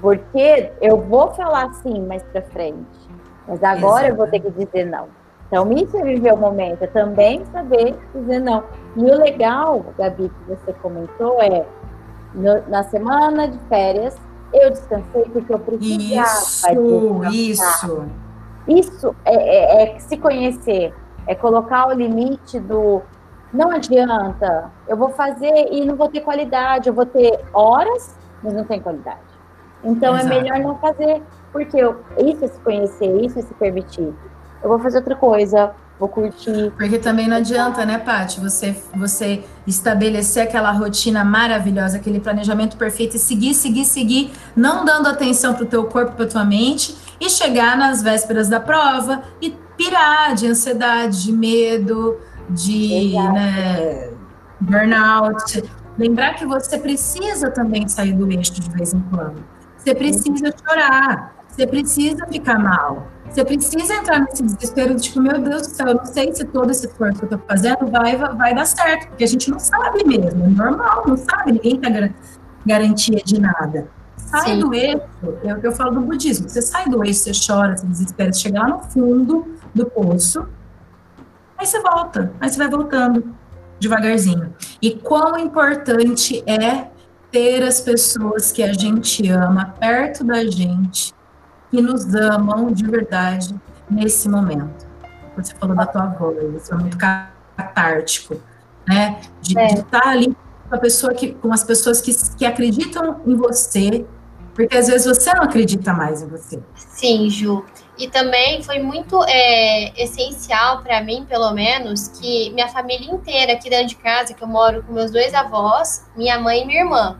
[0.00, 2.97] Porque eu vou falar sim mais pra frente.
[3.48, 4.12] Mas agora Exato.
[4.12, 5.06] eu vou ter que dizer não.
[5.46, 8.62] Então, isso é viver o momento, é também saber dizer não.
[8.94, 11.64] E o legal, Gabi, que você comentou, é
[12.34, 14.14] no, na semana de férias,
[14.52, 17.30] eu descansei porque eu precisava.
[17.30, 18.06] Isso, isso.
[18.68, 20.94] Isso é, é, é, se conhecer,
[21.26, 23.00] é colocar o limite do
[23.52, 28.52] não adianta, eu vou fazer e não vou ter qualidade, eu vou ter horas, mas
[28.52, 29.20] não tem qualidade.
[29.82, 30.34] Então é Exato.
[30.34, 31.22] é melhor não fazer,
[31.52, 34.12] porque eu, isso é se conhecer, isso é se permitir.
[34.62, 36.72] Eu vou fazer outra coisa, vou curtir.
[36.76, 43.16] Porque também não adianta, né, Paty, você, você estabelecer aquela rotina maravilhosa, aquele planejamento perfeito
[43.16, 47.28] e seguir, seguir, seguir, não dando atenção para o teu corpo, para tua mente e
[47.28, 52.18] chegar nas vésperas da prova e pirar de ansiedade, de medo,
[52.48, 54.10] de né,
[54.60, 55.62] burnout.
[55.96, 59.42] Lembrar que você precisa também sair do eixo de vez em quando.
[59.76, 63.08] Você precisa chorar, você precisa ficar mal.
[63.28, 66.44] Você precisa entrar nesse desespero de tipo, meu Deus do céu, eu não sei se
[66.44, 69.58] todo esse esforço que eu tô fazendo vai, vai dar certo, porque a gente não
[69.58, 72.14] sabe mesmo, é normal, não sabe, ninguém tá gar
[72.64, 73.88] garantia de nada.
[74.16, 74.60] Sai Sim.
[74.60, 75.02] do eixo,
[75.42, 78.32] é o que eu falo do budismo, você sai do eixo, você chora, você desespera,
[78.32, 80.46] você chega lá no fundo do poço,
[81.58, 83.34] aí você volta, aí você vai voltando
[83.78, 84.54] devagarzinho.
[84.80, 86.88] E quão importante é
[87.30, 91.17] ter as pessoas que a gente ama perto da gente
[91.70, 93.54] que nos amam de verdade
[93.90, 94.86] nesse momento.
[95.36, 98.40] Você falou da tua avó, isso é muito catártico,
[98.86, 99.20] né?
[99.40, 99.66] De, é.
[99.66, 100.36] de estar ali
[100.68, 104.04] com a pessoa que, com as pessoas que, que acreditam em você,
[104.54, 106.60] porque às vezes você não acredita mais em você.
[106.74, 107.64] Sim, Ju.
[107.96, 113.68] E também foi muito é, essencial para mim, pelo menos, que minha família inteira aqui
[113.68, 117.18] dentro de casa, que eu moro com meus dois avós, minha mãe e minha irmã,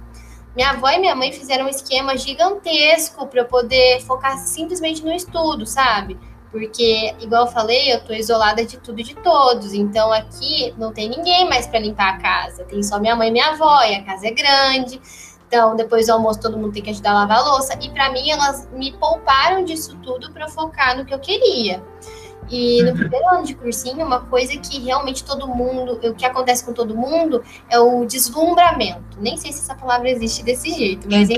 [0.59, 5.13] minha avó e minha mãe fizeram um esquema gigantesco para eu poder focar simplesmente no
[5.13, 6.19] estudo, sabe?
[6.51, 9.73] Porque, igual eu falei, eu tô isolada de tudo e de todos.
[9.73, 12.65] Então aqui não tem ninguém mais para limpar a casa.
[12.65, 15.01] Tem só minha mãe e minha avó, e a casa é grande.
[15.47, 17.79] Então, depois do almoço, todo mundo tem que ajudar a lavar a louça.
[17.81, 21.81] E para mim, elas me pouparam disso tudo para focar no que eu queria.
[22.51, 26.65] E no primeiro ano de cursinho, uma coisa que realmente todo mundo, o que acontece
[26.65, 29.19] com todo mundo é o deslumbramento.
[29.21, 31.29] Nem sei se essa palavra existe desse jeito, mas,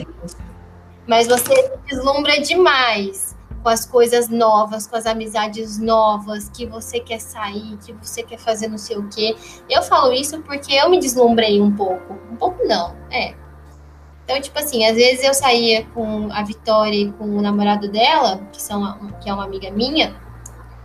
[1.07, 7.21] mas você deslumbra demais com as coisas novas, com as amizades novas, que você quer
[7.21, 9.37] sair, que você quer fazer não sei o quê.
[9.69, 12.15] Eu falo isso porque eu me deslumbrei um pouco.
[12.31, 13.35] Um pouco não, é.
[14.25, 18.39] Então, tipo assim, às vezes eu saía com a Vitória e com o namorado dela,
[18.53, 20.15] que, são, que é uma amiga minha,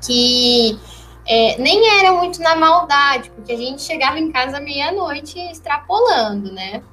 [0.05, 0.79] que
[1.27, 6.83] é, nem era muito na maldade, porque a gente chegava em casa meia-noite extrapolando, né?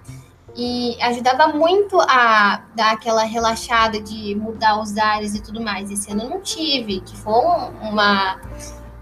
[0.55, 5.91] E ajudava muito a dar aquela relaxada de mudar os ares e tudo mais.
[5.91, 8.39] Esse ano eu não tive, que foi uma,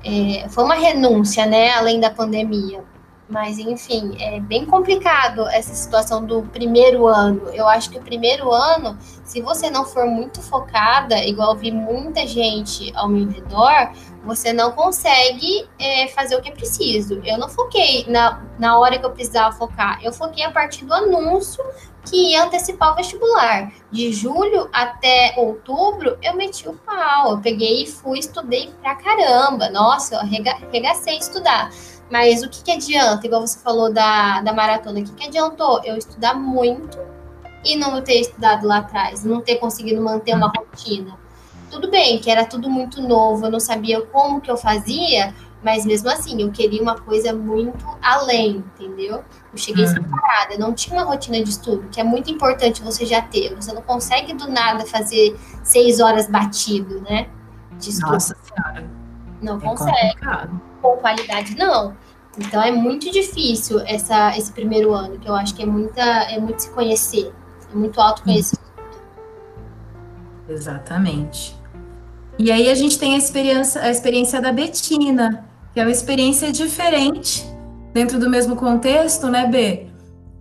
[0.05, 1.73] é, foi uma renúncia, né?
[1.73, 2.85] Além da pandemia.
[3.31, 7.49] Mas, enfim, é bem complicado essa situação do primeiro ano.
[7.55, 12.27] Eu acho que o primeiro ano, se você não for muito focada, igual vi muita
[12.27, 13.93] gente ao meu redor,
[14.25, 17.21] você não consegue é, fazer o que é preciso.
[17.25, 20.01] Eu não foquei na, na hora que eu precisava focar.
[20.03, 21.65] Eu foquei a partir do anúncio
[22.05, 23.73] que ia antecipar o vestibular.
[23.91, 27.33] De julho até outubro, eu meti o pau.
[27.33, 29.71] Eu peguei e fui, estudei pra caramba.
[29.71, 31.71] Nossa, eu arregacei estudar.
[32.11, 33.25] Mas o que, que adianta?
[33.25, 35.81] Igual você falou da, da maratona, o que, que adiantou?
[35.85, 36.99] Eu estudar muito
[37.65, 41.17] e não ter estudado lá atrás, não ter conseguido manter uma rotina.
[41.71, 45.33] Tudo bem, que era tudo muito novo, eu não sabia como que eu fazia,
[45.63, 49.23] mas mesmo assim, eu queria uma coisa muito além, entendeu?
[49.53, 49.93] Eu cheguei uhum.
[49.93, 53.55] separada, não tinha uma rotina de estudo, que é muito importante você já ter.
[53.55, 57.29] Você não consegue do nada fazer seis horas batido, né?
[57.79, 58.13] De estudo.
[58.13, 58.91] Nossa Senhora.
[59.41, 60.15] Não é consegue.
[60.15, 61.97] Complicado com qualidade, não.
[62.39, 66.39] Então é muito difícil essa, esse primeiro ano, que eu acho que é, muita, é
[66.39, 67.33] muito se conhecer,
[67.73, 68.71] é muito autoconhecimento.
[70.49, 71.59] Exatamente.
[72.39, 76.51] E aí a gente tem a experiência, a experiência da Betina, que é uma experiência
[76.51, 77.45] diferente
[77.93, 79.89] dentro do mesmo contexto, né, B?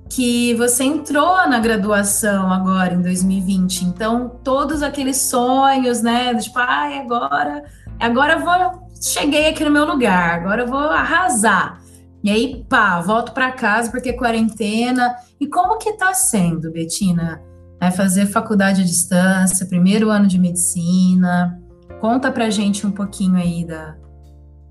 [0.09, 6.97] Que você entrou na graduação agora em 2020, então todos aqueles sonhos, né, tipo, ai,
[6.97, 7.63] agora,
[7.99, 11.81] agora eu vou, cheguei aqui no meu lugar, agora eu vou arrasar.
[12.23, 15.15] E aí, pá, volto para casa porque é quarentena.
[15.39, 17.41] E como que tá sendo, Betina?
[17.79, 21.61] É fazer faculdade à distância, primeiro ano de medicina.
[22.01, 23.95] Conta pra gente um pouquinho aí da,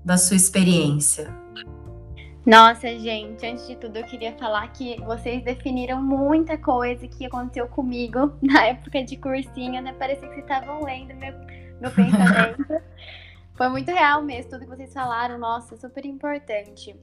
[0.05, 1.33] da sua experiência.
[2.45, 7.67] Nossa, gente, antes de tudo eu queria falar que vocês definiram muita coisa que aconteceu
[7.67, 9.93] comigo na época de cursinho, né?
[9.93, 11.33] Parecia que vocês estavam lendo meu,
[11.81, 12.65] meu pensamento.
[13.59, 16.95] Foi muito real mesmo, tudo que vocês falaram, nossa, super importante.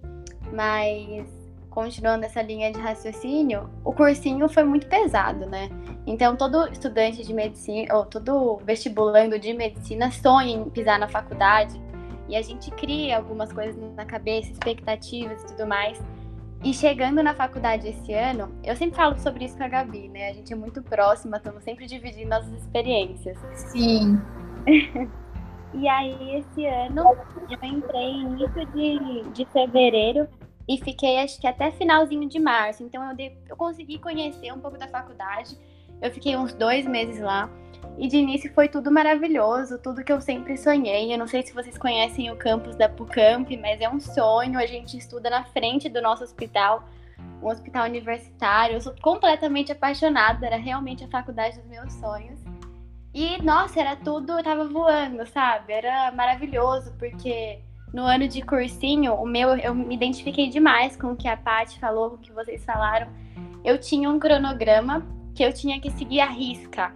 [0.54, 1.28] Mas,
[1.68, 5.68] continuando essa linha de raciocínio, o cursinho foi muito pesado, né?
[6.06, 11.78] Então, todo estudante de medicina, ou todo vestibulando de medicina sonha em pisar na faculdade
[12.26, 16.00] e a gente cria algumas coisas na cabeça, expectativas e tudo mais.
[16.64, 20.30] E chegando na faculdade esse ano, eu sempre falo sobre isso com a Gabi, né?
[20.30, 23.38] A gente é muito próxima, estamos sempre dividindo nossas experiências.
[23.52, 24.18] Sim.
[25.74, 27.16] e aí, esse ano,
[27.50, 30.28] eu entrei início de, de fevereiro
[30.68, 32.82] e fiquei, acho que até finalzinho de março.
[32.82, 35.58] Então, eu, de, eu consegui conhecer um pouco da faculdade.
[36.00, 37.50] Eu fiquei uns dois meses lá.
[37.98, 41.12] E de início foi tudo maravilhoso, tudo que eu sempre sonhei.
[41.12, 44.58] Eu não sei se vocês conhecem o campus da PUCamp, mas é um sonho.
[44.58, 46.84] A gente estuda na frente do nosso hospital,
[47.42, 48.76] um hospital universitário.
[48.76, 52.45] Eu sou completamente apaixonada, era realmente a faculdade dos meus sonhos.
[53.18, 55.72] E nossa, era tudo, eu tava voando, sabe?
[55.72, 57.60] Era maravilhoso, porque
[57.90, 61.78] no ano de cursinho, o meu, eu me identifiquei demais com o que a Paty
[61.78, 63.08] falou, com o que vocês falaram.
[63.64, 65.02] Eu tinha um cronograma
[65.34, 66.92] que eu tinha que seguir a risca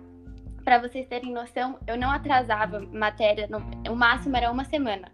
[0.63, 3.59] para vocês terem noção, eu não atrasava matéria, no,
[3.91, 5.11] o máximo era uma semana.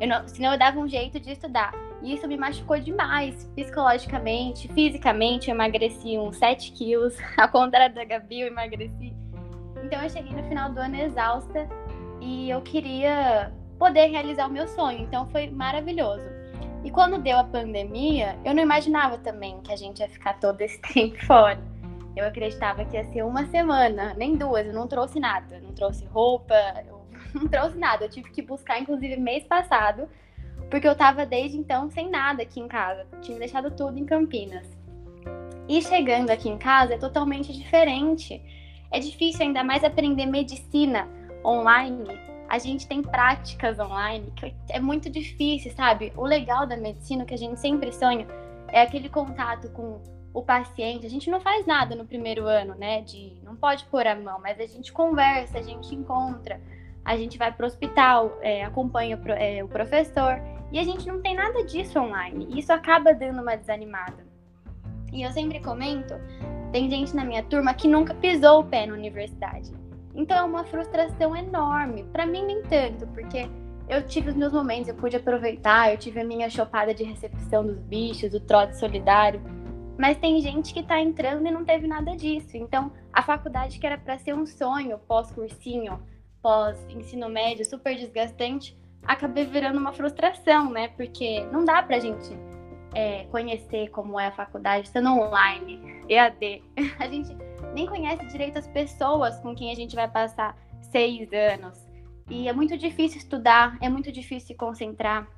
[0.00, 1.74] Eu não, senão eu dava um jeito de estudar.
[2.00, 5.50] E isso me machucou demais, psicologicamente, fisicamente.
[5.50, 9.25] Eu emagreci uns 7 quilos, ao contrário da Gabi, eu emagreci.
[9.84, 11.68] Então eu cheguei no final do ano exausta
[12.20, 15.00] e eu queria poder realizar o meu sonho.
[15.00, 16.28] Então foi maravilhoso.
[16.84, 20.60] E quando deu a pandemia, eu não imaginava também que a gente ia ficar todo
[20.60, 21.58] esse tempo fora.
[22.16, 25.60] Eu acreditava que ia ser uma semana, nem duas, eu não trouxe nada.
[25.60, 26.54] Não trouxe roupa,
[26.86, 27.04] eu
[27.34, 28.04] não trouxe nada.
[28.04, 30.08] Eu tive que buscar, inclusive, mês passado,
[30.70, 33.06] porque eu tava desde então sem nada aqui em casa.
[33.20, 34.66] Tinha deixado tudo em Campinas.
[35.68, 38.40] E chegando aqui em casa é totalmente diferente.
[38.96, 41.06] É difícil ainda mais aprender medicina
[41.44, 42.18] online.
[42.48, 46.14] A gente tem práticas online, que é muito difícil, sabe?
[46.16, 48.26] O legal da medicina, que a gente sempre sonha,
[48.68, 50.00] é aquele contato com
[50.32, 53.02] o paciente, a gente não faz nada no primeiro ano, né?
[53.02, 56.58] De não pode pôr a mão, mas a gente conversa, a gente encontra,
[57.04, 60.40] a gente vai para o hospital, é, acompanha é, o professor
[60.72, 62.58] e a gente não tem nada disso online.
[62.58, 64.24] Isso acaba dando uma desanimada.
[65.16, 66.14] E eu sempre comento,
[66.70, 69.72] tem gente na minha turma que nunca pisou o pé na universidade.
[70.14, 72.04] Então é uma frustração enorme.
[72.12, 73.48] Para mim nem tanto, porque
[73.88, 77.66] eu tive os meus momentos, eu pude aproveitar, eu tive a minha chopada de recepção
[77.66, 79.40] dos bichos, o trote solidário
[79.98, 82.56] mas tem gente que está entrando e não teve nada disso.
[82.56, 86.00] Então, a faculdade que era para ser um sonho pós-cursinho,
[86.42, 90.88] pós-ensino médio, super desgastante, acaba virando uma frustração, né?
[90.88, 92.28] Porque não dá para a gente
[92.96, 96.62] é, conhecer como é a faculdade sendo online, EAD.
[96.98, 97.36] A gente
[97.74, 101.86] nem conhece direito as pessoas com quem a gente vai passar seis anos.
[102.30, 105.28] E é muito difícil estudar, é muito difícil se concentrar.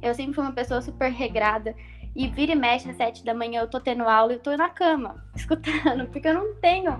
[0.00, 1.74] Eu sempre fui uma pessoa super regrada
[2.14, 4.56] e vira e mexe às sete da manhã, eu tô tendo aula e eu tô
[4.56, 6.92] na cama, escutando, porque eu não tenho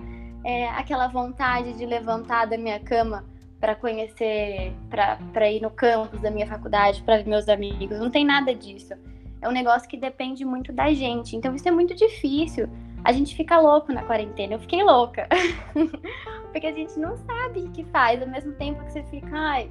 [0.45, 3.25] é, aquela vontade de levantar da minha cama
[3.61, 8.01] para conhecer, para ir no campus da minha faculdade, para ver meus amigos.
[8.01, 8.95] Não tem nada disso.
[9.43, 11.37] É um negócio que depende muito da gente.
[11.37, 12.69] Então isso é muito difícil.
[13.05, 14.55] A gente fica louco na quarentena.
[14.55, 15.27] Eu fiquei louca.
[16.53, 18.21] Porque a gente não sabe o que faz.
[18.21, 19.71] Ao mesmo tempo que você fica, ai,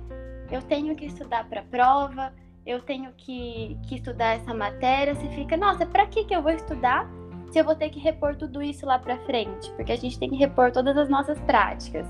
[0.52, 2.34] eu tenho que estudar para prova,
[2.66, 6.52] eu tenho que, que estudar essa matéria, você fica, nossa, para que, que eu vou
[6.52, 7.08] estudar
[7.52, 9.72] se eu vou ter que repor tudo isso lá para frente?
[9.72, 12.08] Porque a gente tem que repor todas as nossas práticas.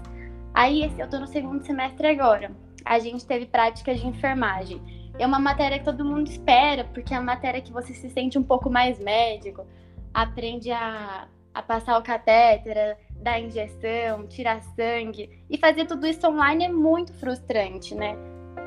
[0.53, 2.51] Aí, eu tô no segundo semestre agora.
[2.83, 4.81] A gente teve práticas de enfermagem.
[5.19, 8.39] É uma matéria que todo mundo espera, porque é a matéria que você se sente
[8.39, 9.67] um pouco mais médico,
[10.13, 15.43] aprende a, a passar o catéter, dar injeção, tirar sangue.
[15.49, 18.17] E fazer tudo isso online é muito frustrante, né?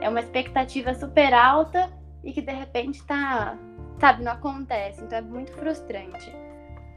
[0.03, 1.89] é uma expectativa super alta
[2.25, 3.57] e que de repente tá,
[3.99, 5.03] sabe, não acontece.
[5.03, 6.31] Então é muito frustrante.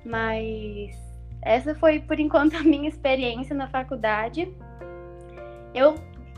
[0.03, 0.95] Mas
[1.41, 4.51] essa foi por enquanto a minha experiência na faculdade.
[5.73, 5.95] Eu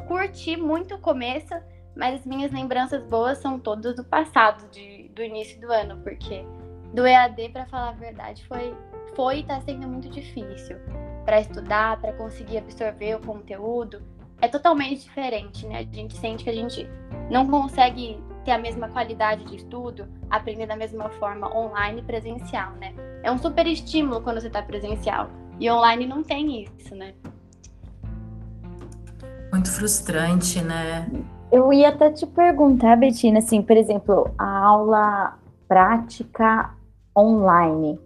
[0.07, 1.53] curti muito o começo,
[1.97, 6.45] mas as minhas lembranças boas são todas do passado, de, do início do ano, porque
[6.93, 8.75] do EAD, para falar a verdade, foi
[9.15, 10.77] foi está sendo muito difícil
[11.25, 14.01] para estudar, para conseguir absorver o conteúdo.
[14.39, 15.79] É totalmente diferente, né?
[15.79, 16.87] A gente sente que a gente
[17.31, 22.73] não consegue ter a mesma qualidade de estudo, aprender da mesma forma online e presencial,
[22.73, 22.93] né?
[23.23, 25.31] É um super estímulo quando você está presencial.
[25.59, 27.15] E online não tem isso, né?
[29.51, 31.07] Muito frustrante, né?
[31.51, 35.37] Eu ia até te perguntar, Betina, assim, por exemplo, a aula
[35.67, 36.73] prática
[37.15, 37.99] online,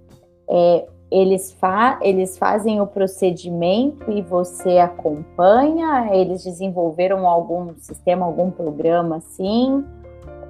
[0.50, 6.10] é, eles, fa eles fazem o procedimento e você acompanha?
[6.14, 9.84] Eles desenvolveram algum sistema, algum programa assim?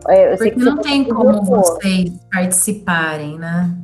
[0.08, 3.76] É, Porque não tem como vocês participarem, né?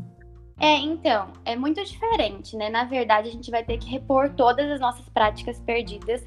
[0.59, 2.69] É, então, é muito diferente, né?
[2.69, 6.23] Na verdade, a gente vai ter que repor todas as nossas práticas perdidas,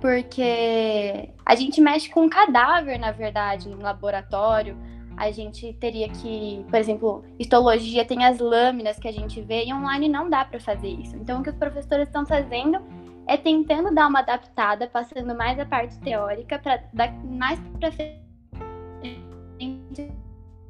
[0.00, 4.76] porque a gente mexe com um cadáver, na verdade, no laboratório.
[5.16, 9.74] A gente teria que, por exemplo, histologia tem as lâminas que a gente vê e
[9.74, 11.14] online não dá para fazer isso.
[11.16, 12.80] Então, o que os professores estão fazendo
[13.26, 17.92] é tentando dar uma adaptada, passando mais a parte teórica para dar mais para a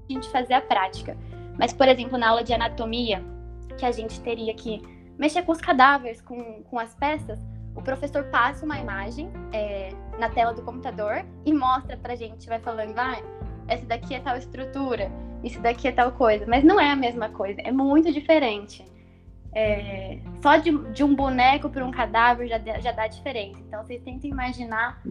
[0.09, 1.17] gente fazer a prática.
[1.57, 3.23] Mas, por exemplo, na aula de anatomia,
[3.79, 4.83] que a gente teria que
[5.17, 7.39] mexer com os cadáveres, com, com as peças,
[7.75, 12.59] o professor passa uma imagem é, na tela do computador e mostra pra gente, vai
[12.59, 13.23] falando, vai,
[13.69, 15.11] essa daqui é tal estrutura,
[15.43, 16.45] isso daqui é tal coisa.
[16.47, 18.85] Mas não é a mesma coisa, é muito diferente.
[19.53, 23.61] É, só de, de, um boneco para um cadáver já, já dá diferença.
[23.61, 25.03] Então, vocês tentem imaginar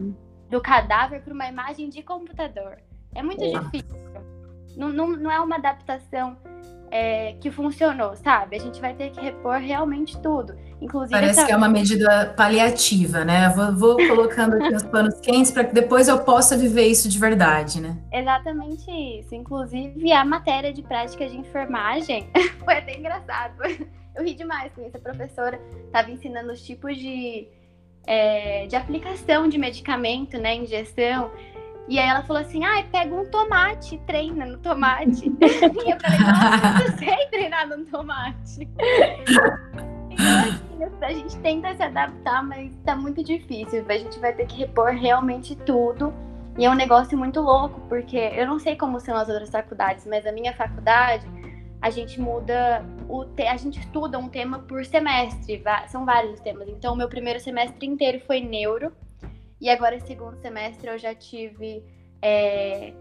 [0.48, 2.78] do cadáver para uma imagem de computador.
[3.14, 3.98] É muito difícil.
[4.76, 6.38] Não, não, não é uma adaptação
[6.90, 8.56] é, que funcionou, sabe?
[8.56, 10.56] A gente vai ter que repor realmente tudo.
[10.80, 11.46] Inclusive, Parece essa...
[11.46, 13.48] que é uma medida paliativa, né?
[13.50, 17.18] Vou, vou colocando aqui os panos quentes para que depois eu possa viver isso de
[17.18, 17.96] verdade, né?
[18.12, 19.34] Exatamente isso.
[19.34, 22.28] Inclusive, a matéria de prática de enfermagem
[22.64, 23.54] foi até engraçado.
[24.14, 24.96] Eu ri demais com isso.
[24.96, 27.46] A professora estava ensinando os tipos de,
[28.06, 30.56] é, de aplicação de medicamento, né?
[30.56, 31.30] Injeção.
[31.90, 35.26] E aí ela falou assim: ah, pega um tomate, treina no tomate.
[35.42, 38.68] e eu falei, nossa, eu sei treinar no tomate.
[40.70, 43.84] então, assim, a gente tenta se adaptar, mas tá muito difícil.
[43.88, 46.14] A gente vai ter que repor realmente tudo.
[46.56, 50.06] E é um negócio muito louco, porque eu não sei como são as outras faculdades,
[50.06, 51.26] mas a minha faculdade,
[51.82, 53.48] a gente muda o te...
[53.48, 56.68] a gente estuda um tema por semestre, são vários temas.
[56.68, 58.92] Então, o meu primeiro semestre inteiro foi neuro,
[59.60, 61.84] e agora, segundo semestre, eu já tive
[62.22, 62.94] é,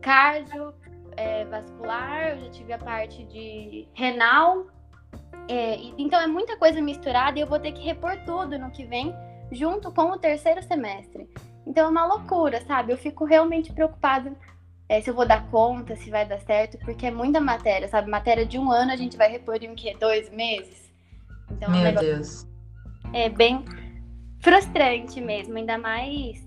[0.00, 0.72] cardio,
[1.16, 4.66] é, vascular, eu já tive a parte de renal.
[5.48, 8.84] É, então, é muita coisa misturada e eu vou ter que repor tudo no que
[8.84, 9.14] vem,
[9.52, 11.28] junto com o terceiro semestre.
[11.66, 12.92] Então, é uma loucura, sabe?
[12.92, 14.32] Eu fico realmente preocupada
[14.88, 18.08] é, se eu vou dar conta, se vai dar certo, porque é muita matéria, sabe?
[18.08, 19.96] Matéria de um ano a gente vai repor em o quê?
[19.98, 20.90] Dois meses?
[21.50, 22.46] Então, Meu Deus.
[23.12, 23.64] É bem
[24.46, 26.40] frustrante mesmo, ainda mais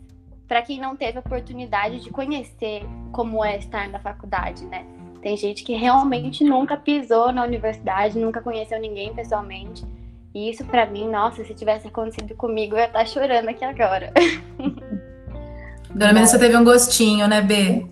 [0.48, 2.82] para quem não teve oportunidade de conhecer
[3.12, 4.86] como é estar na faculdade, né?
[5.22, 9.86] Tem gente que realmente nunca pisou na universidade, nunca conheceu ninguém pessoalmente.
[10.34, 13.66] E isso para mim, nossa, se tivesse acontecido comigo, eu ia estar tá chorando aqui
[13.66, 14.14] agora.
[15.90, 17.86] Pelo menos você teve um gostinho, né, B?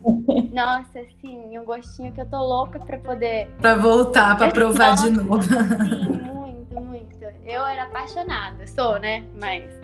[0.54, 3.50] Nossa, sim, um gostinho que eu tô louca para poder.
[3.60, 5.44] Para voltar, para provar nossa, de novo.
[5.44, 7.26] Sim, muito, muito.
[7.44, 9.24] Eu era apaixonada, sou, né?
[9.38, 9.77] Mas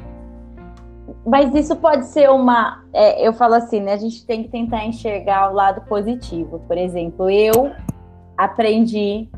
[1.25, 2.83] mas isso pode ser uma.
[2.93, 3.93] É, eu falo assim, né?
[3.93, 6.59] A gente tem que tentar enxergar o lado positivo.
[6.67, 7.71] Por exemplo, eu
[8.37, 9.29] aprendi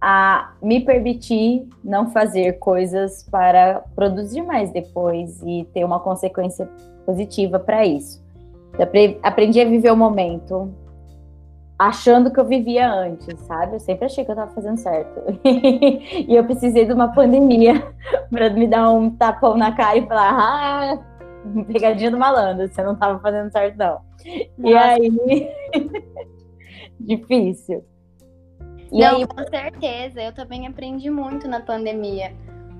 [0.00, 6.68] a me permitir não fazer coisas para produzir mais depois e ter uma consequência
[7.04, 8.24] positiva para isso.
[8.78, 8.86] Eu
[9.22, 10.72] aprendi a viver o momento
[11.78, 13.74] achando que eu vivia antes, sabe?
[13.74, 15.20] Eu sempre achei que eu estava fazendo certo.
[15.44, 17.82] e eu precisei de uma pandemia
[18.30, 20.98] para me dar um tapão na cara e falar: ah,
[21.66, 24.00] pegadinha do malandro, você não estava fazendo certo, não.
[24.58, 24.58] Nossa.
[24.58, 25.50] E aí.
[26.98, 27.84] difícil.
[28.90, 29.26] E não, aí...
[29.26, 30.22] com certeza.
[30.22, 32.32] Eu também aprendi muito na pandemia.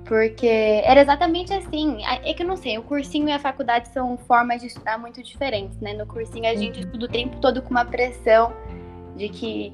[0.05, 0.47] Porque
[0.85, 1.97] era exatamente assim.
[2.05, 5.21] É que eu não sei, o cursinho e a faculdade são formas de estudar muito
[5.21, 5.93] diferentes, né?
[5.93, 6.85] No cursinho a gente uhum.
[6.85, 8.53] estuda o tempo todo com uma pressão
[9.17, 9.73] de que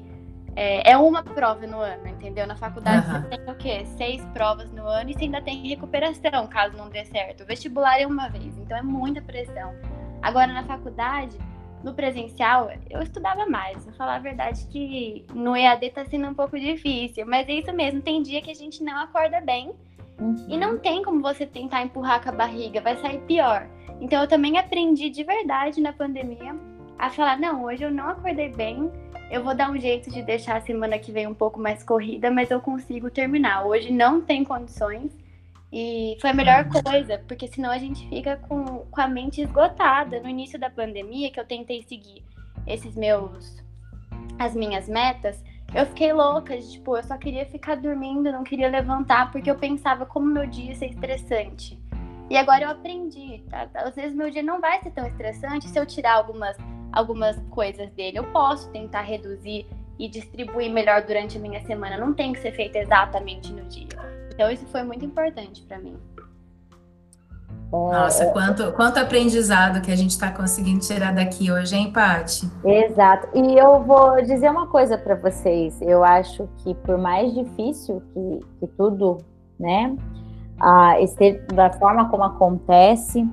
[0.56, 2.46] é, é, uma prova no ano, entendeu?
[2.46, 3.22] Na faculdade uhum.
[3.22, 3.84] você tem o quê?
[3.96, 7.42] Seis provas no ano e você ainda tem recuperação, caso não dê certo.
[7.42, 9.74] O vestibular é uma vez, então é muita pressão.
[10.22, 11.36] Agora, na faculdade,
[11.82, 13.84] no presencial, eu estudava mais.
[13.84, 17.72] Vou falar a verdade que no EAD tá sendo um pouco difícil, mas é isso
[17.72, 18.00] mesmo.
[18.00, 19.74] Tem dia que a gente não acorda bem
[20.20, 20.46] Uhum.
[20.48, 23.66] E não tem como você tentar empurrar com a barriga, vai sair pior.
[24.00, 26.56] Então eu também aprendi de verdade na pandemia
[26.98, 28.90] a falar: não, hoje eu não acordei bem,
[29.30, 32.30] eu vou dar um jeito de deixar a semana que vem um pouco mais corrida,
[32.30, 33.66] mas eu consigo terminar.
[33.66, 35.12] Hoje não tem condições.
[35.72, 40.20] E foi a melhor coisa, porque senão a gente fica com, com a mente esgotada.
[40.20, 42.22] No início da pandemia, que eu tentei seguir
[42.66, 43.60] esses meus.
[44.38, 45.42] as minhas metas,
[45.74, 50.06] eu fiquei louca, tipo, eu só queria ficar dormindo, não queria levantar, porque eu pensava
[50.06, 51.76] como meu dia ia ser estressante.
[52.30, 53.68] E agora eu aprendi, tá?
[53.74, 56.56] Às vezes meu dia não vai ser tão estressante se eu tirar algumas,
[56.94, 58.18] algumas coisas dele.
[58.18, 59.66] Eu posso tentar reduzir
[59.98, 61.96] e distribuir melhor durante a minha semana.
[61.96, 63.88] Não tem que ser feito exatamente no dia.
[64.32, 65.96] Então isso foi muito importante para mim.
[67.70, 72.48] Nossa, quanto, quanto aprendizado que a gente está conseguindo tirar daqui hoje, hein, Paty?
[72.64, 73.28] Exato.
[73.34, 75.80] E eu vou dizer uma coisa para vocês.
[75.82, 79.18] Eu acho que por mais difícil que, que tudo,
[79.58, 79.96] né,
[80.60, 80.94] a,
[81.52, 83.28] da forma como acontece,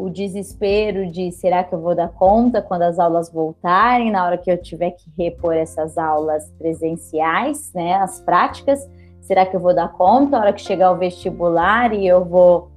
[0.00, 4.38] o desespero de será que eu vou dar conta quando as aulas voltarem, na hora
[4.38, 8.88] que eu tiver que repor essas aulas presenciais, né, as práticas,
[9.20, 12.70] será que eu vou dar conta na hora que chegar o vestibular e eu vou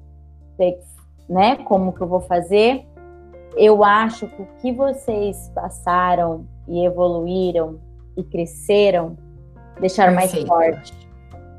[0.57, 0.77] ter,
[1.29, 2.85] né, como que eu vou fazer?
[3.55, 7.79] Eu acho que o que vocês passaram e evoluíram
[8.17, 9.17] e cresceram
[9.79, 10.47] deixaram Perfeito.
[10.47, 11.09] mais forte.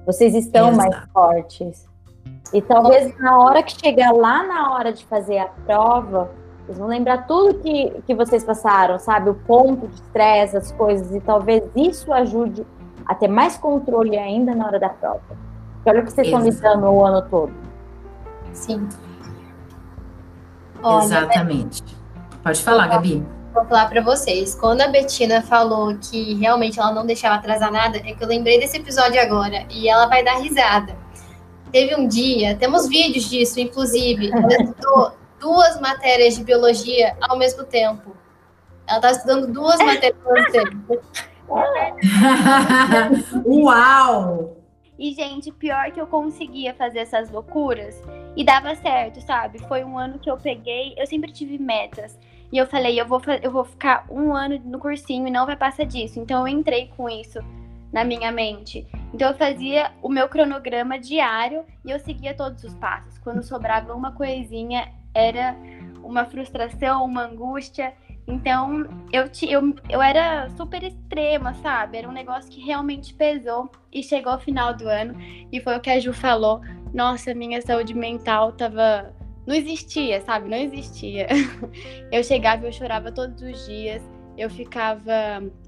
[0.05, 0.91] Vocês estão Exato.
[0.91, 1.93] mais fortes.
[2.53, 6.30] E talvez na hora que chegar lá na hora de fazer a prova,
[6.64, 9.30] vocês vão lembrar tudo que, que vocês passaram, sabe?
[9.30, 12.66] O ponto de estresse, as coisas, e talvez isso ajude
[13.07, 15.20] a ter mais controle ainda na hora da prova.
[15.82, 16.49] Que olha o que vocês Exato.
[16.49, 17.53] estão lidando o ano todo.
[18.53, 18.88] Sim.
[20.82, 21.82] Olha, Exatamente.
[22.42, 23.26] Pode falar, Gabi.
[23.53, 24.55] Vou falar para vocês.
[24.55, 28.59] Quando a Betina falou que realmente ela não deixava atrasar nada, é que eu lembrei
[28.59, 31.04] desse episódio agora e ela vai dar risada.
[31.75, 37.64] Teve um dia, temos vídeos disso, inclusive, ela estudou duas matérias de biologia ao mesmo
[37.64, 38.16] tempo.
[38.87, 41.03] Ela está estudando duas matérias ao mesmo tempo.
[43.45, 44.57] Uau!
[44.97, 48.01] E, gente, pior que eu conseguia fazer essas loucuras
[48.37, 49.59] e dava certo, sabe?
[49.66, 52.16] Foi um ano que eu peguei, eu sempre tive metas.
[52.53, 55.57] E eu falei, eu vou, eu vou ficar um ano no cursinho e não vai
[55.57, 56.20] passar disso.
[56.20, 57.41] Então eu entrei com isso
[57.95, 58.84] na minha mente.
[59.14, 63.16] Então eu fazia o meu cronograma diário e eu seguia todos os passos.
[63.18, 65.57] Quando sobrava uma coisinha, era
[66.03, 67.95] uma frustração, uma angústia.
[68.26, 71.99] Então, eu, eu, eu era super extrema, sabe?
[71.99, 73.70] Era um negócio que realmente pesou.
[73.92, 75.14] E chegou ao final do ano,
[75.53, 76.61] e foi o que a Ju falou.
[76.92, 79.14] Nossa, minha saúde mental tava.
[79.47, 80.49] Não existia, sabe?
[80.49, 81.28] Não existia.
[82.11, 84.03] Eu chegava eu chorava todos os dias.
[84.36, 85.12] Eu ficava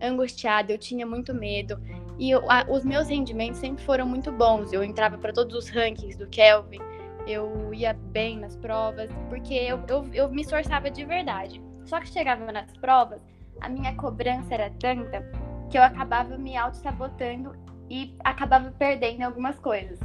[0.03, 1.81] angustiada, eu tinha muito medo.
[2.19, 4.73] E eu, a, os meus rendimentos sempre foram muito bons.
[4.73, 6.81] Eu entrava para todos os rankings do Kelvin.
[7.27, 11.61] Eu ia bem nas provas, porque eu, eu, eu me esforçava de verdade.
[11.85, 13.21] Só que chegava nas provas,
[13.61, 15.23] a minha cobrança era tanta
[15.71, 17.55] que eu acabava me auto-sabotando
[17.91, 19.99] e acabava perdendo algumas coisas.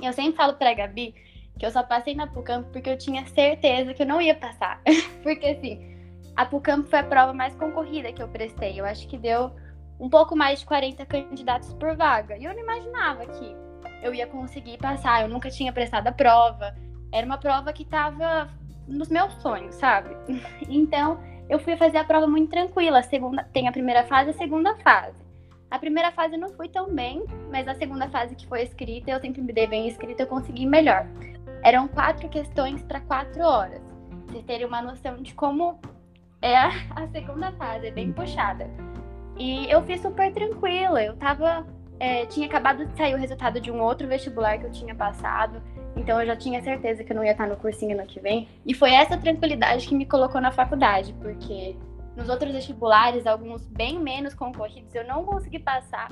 [0.00, 1.14] Eu sempre falo pra Gabi
[1.58, 4.80] que eu só passei na PUCAMP porque eu tinha certeza que eu não ia passar.
[5.22, 5.96] porque assim,
[6.36, 8.78] a PUCAMP foi a prova mais concorrida que eu prestei.
[8.78, 9.50] Eu acho que deu
[9.98, 12.36] um pouco mais de 40 candidatos por vaga.
[12.36, 13.56] E eu não imaginava que
[14.02, 15.22] eu ia conseguir passar.
[15.22, 16.74] Eu nunca tinha prestado a prova.
[17.12, 18.50] Era uma prova que estava
[18.86, 20.16] nos meus sonhos, sabe?
[20.68, 21.18] Então,
[21.48, 22.98] eu fui fazer a prova muito tranquila.
[22.98, 25.24] A segunda, tem a primeira fase e a segunda fase.
[25.70, 29.20] A primeira fase não fui tão bem, mas a segunda fase que foi escrita, eu
[29.20, 31.06] sempre me dei bem escrita, eu consegui melhor.
[31.62, 33.82] Eram quatro questões para quatro horas.
[34.26, 35.80] Vocês terem uma noção de como
[36.40, 38.70] é a segunda fase, é bem puxada.
[39.36, 41.02] E eu fiz super tranquila.
[41.02, 41.66] Eu tava.
[41.98, 45.62] É, tinha acabado de sair o resultado de um outro vestibular que eu tinha passado.
[45.96, 48.48] Então eu já tinha certeza que eu não ia estar no cursinho ano que vem.
[48.66, 51.74] E foi essa tranquilidade que me colocou na faculdade, porque
[52.14, 56.10] nos outros vestibulares, alguns bem menos concorridos, eu não consegui passar,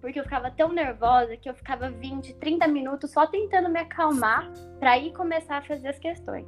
[0.00, 4.50] porque eu ficava tão nervosa que eu ficava 20, 30 minutos só tentando me acalmar
[4.78, 6.46] para ir começar a fazer as questões.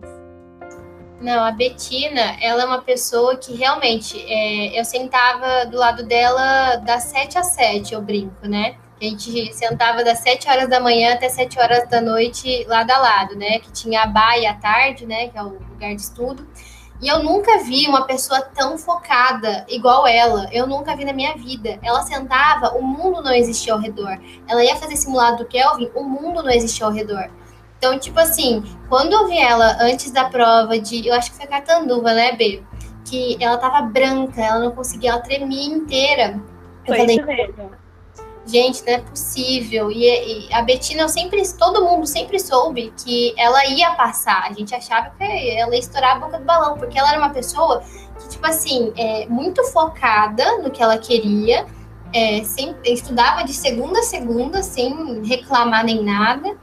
[1.20, 6.76] Não, a Betina, ela é uma pessoa que realmente, é, eu sentava do lado dela
[6.76, 8.76] das 7 às 7, eu brinco, né?
[9.00, 12.98] A gente sentava das 7 horas da manhã até 7 horas da noite lado a
[12.98, 13.58] lado, né?
[13.58, 15.28] Que tinha a baia à tarde, né?
[15.28, 16.46] Que é o lugar de estudo.
[17.00, 20.48] E eu nunca vi uma pessoa tão focada igual ela.
[20.50, 21.78] Eu nunca vi na minha vida.
[21.82, 24.18] Ela sentava, o mundo não existia ao redor.
[24.48, 27.30] Ela ia fazer simulado do Kelvin, o mundo não existia ao redor.
[27.78, 31.06] Então, tipo assim, quando eu vi ela antes da prova de.
[31.06, 32.62] Eu acho que foi Catanduva, né, B?
[33.04, 36.40] Que ela tava branca, ela não conseguia, ela tremia inteira.
[36.86, 37.86] Eu foi falei, isso mesmo
[38.46, 39.90] gente, não é possível.
[39.90, 40.06] E,
[40.48, 44.46] e, a Betina, eu sempre, todo mundo sempre soube que ela ia passar.
[44.48, 47.30] A gente achava que ela ia estourar a boca do balão, porque ela era uma
[47.30, 47.82] pessoa
[48.18, 51.66] que, tipo assim, é muito focada no que ela queria,
[52.12, 56.56] é, sempre, estudava de segunda a segunda, sem reclamar nem nada.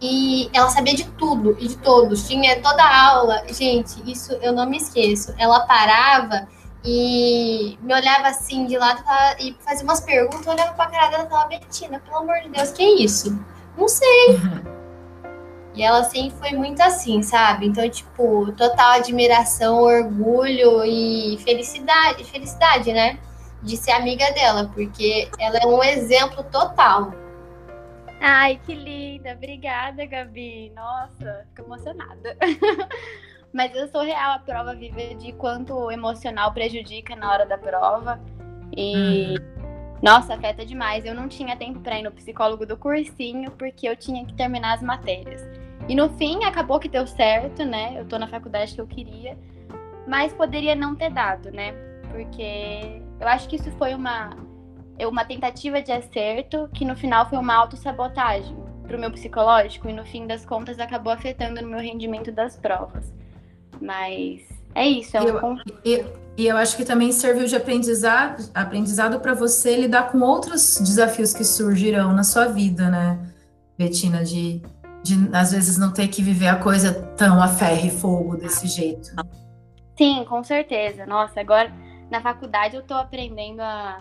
[0.00, 3.42] E ela sabia de tudo e de todos, tinha toda a aula.
[3.52, 5.34] Gente, isso eu não me esqueço.
[5.36, 6.48] Ela parava
[6.84, 9.02] e me olhava assim de lado
[9.38, 12.70] e fazia umas perguntas, olhava pra cara dela e falava, Betina, pelo amor de Deus,
[12.70, 13.38] que é isso?
[13.76, 14.30] Não sei.
[14.30, 14.80] Uhum.
[15.74, 17.66] E ela sempre foi muito assim, sabe?
[17.66, 23.18] Então, tipo, total admiração, orgulho e felicidade, felicidade, né?
[23.62, 27.12] De ser amiga dela, porque ela é um exemplo total.
[28.20, 29.32] Ai, que linda!
[29.32, 30.70] Obrigada, Gabi.
[30.76, 32.36] Nossa, fico emocionada.
[33.52, 37.56] Mas eu sou real a prova viva de quanto o emocional prejudica na hora da
[37.56, 38.20] prova.
[38.76, 39.96] E, uhum.
[40.02, 41.04] nossa, afeta demais.
[41.04, 44.74] Eu não tinha tempo para ir no psicólogo do cursinho, porque eu tinha que terminar
[44.74, 45.42] as matérias.
[45.88, 47.94] E no fim, acabou que deu certo, né?
[47.98, 49.36] Eu tô na faculdade que eu queria.
[50.06, 51.72] Mas poderia não ter dado, né?
[52.12, 54.30] Porque eu acho que isso foi uma,
[55.06, 59.88] uma tentativa de acerto, que no final foi uma autossabotagem pro meu psicológico.
[59.88, 63.12] E no fim das contas, acabou afetando no meu rendimento das provas.
[63.80, 64.42] Mas
[64.74, 66.04] é isso, é um eu, e,
[66.36, 71.32] e, eu acho que também serviu de aprendizado, aprendizado para você lidar com outros desafios
[71.32, 73.18] que surgirão na sua vida, né,
[73.76, 74.22] Betina?
[74.22, 74.62] De,
[75.02, 78.68] de às vezes não ter que viver a coisa tão a ferro e fogo desse
[78.68, 79.10] jeito.
[79.96, 81.04] Sim, com certeza.
[81.04, 81.72] Nossa, agora
[82.10, 84.00] na faculdade eu tô aprendendo a,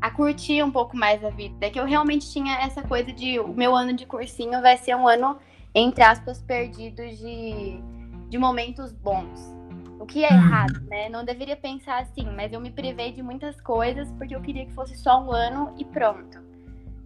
[0.00, 1.66] a curtir um pouco mais a vida.
[1.66, 4.94] É que eu realmente tinha essa coisa de o meu ano de cursinho vai ser
[4.94, 5.38] um ano,
[5.74, 7.80] entre aspas, perdido de
[8.28, 9.54] de momentos bons.
[9.98, 10.36] O que é uhum.
[10.36, 11.08] errado, né?
[11.08, 14.72] Não deveria pensar assim, mas eu me privei de muitas coisas porque eu queria que
[14.72, 16.44] fosse só um ano e pronto.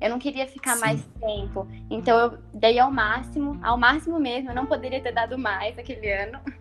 [0.01, 0.81] Eu não queria ficar Sim.
[0.81, 1.69] mais tempo.
[1.91, 6.11] Então eu dei ao máximo, ao máximo mesmo, eu não poderia ter dado mais aquele
[6.11, 6.41] ano.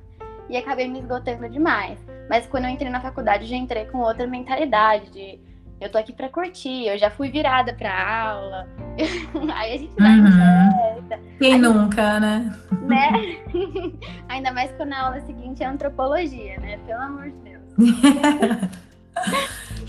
[0.51, 1.99] E acabei me esgotando demais.
[2.27, 5.39] Mas quando eu entrei na faculdade, já entrei com outra mentalidade de
[5.81, 8.67] eu tô aqui para curtir, eu já fui virada para aula.
[9.55, 10.25] Aí a gente vai uhum.
[10.25, 11.19] festa.
[11.39, 12.53] Quem nunca, né?
[12.81, 13.37] Né?
[14.27, 16.77] Ainda mais quando a aula seguinte é antropologia, né?
[16.85, 17.63] Pelo amor de Deus.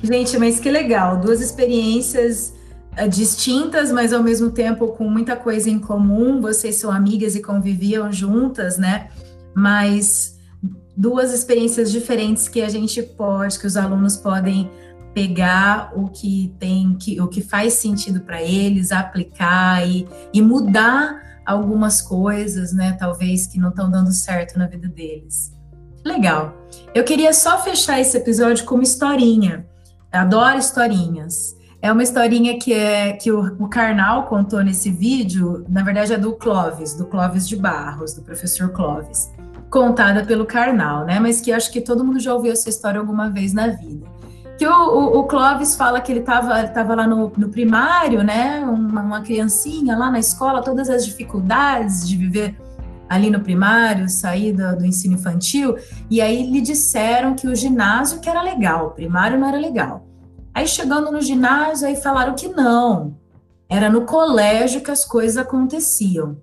[0.03, 2.55] gente, mas que legal, duas experiências
[2.93, 6.41] uh, distintas, mas ao mesmo tempo com muita coisa em comum.
[6.41, 9.11] Vocês são amigas e conviviam juntas, né?
[9.53, 10.38] Mas
[10.97, 14.70] duas experiências diferentes que a gente pode, que os alunos podem
[15.14, 21.20] pegar o que tem que o que faz sentido para eles, aplicar e, e mudar
[21.44, 22.96] algumas coisas, né?
[22.98, 25.52] Talvez que não estão dando certo na vida deles.
[26.04, 26.54] Legal.
[26.94, 29.66] Eu queria só fechar esse episódio com uma historinha.
[30.12, 31.56] Eu adoro historinhas.
[31.82, 36.18] É uma historinha que é que o, o Karnal contou nesse vídeo, na verdade é
[36.18, 39.30] do Clóvis, do Clóvis de Barros, do professor Clóvis,
[39.70, 41.18] contada pelo Karnal, né?
[41.18, 44.19] Mas que acho que todo mundo já ouviu essa história alguma vez na vida
[44.61, 48.61] que o, o, o, Clóvis fala que ele estava tava lá no, no, primário, né?
[48.61, 52.61] Uma, uma, criancinha lá na escola, todas as dificuldades de viver
[53.08, 55.78] ali no primário, sair do, do, ensino infantil,
[56.11, 60.06] e aí lhe disseram que o ginásio que era legal, o primário não era legal.
[60.52, 63.16] Aí chegando no ginásio, aí falaram que não,
[63.66, 66.36] era no colégio que as coisas aconteciam.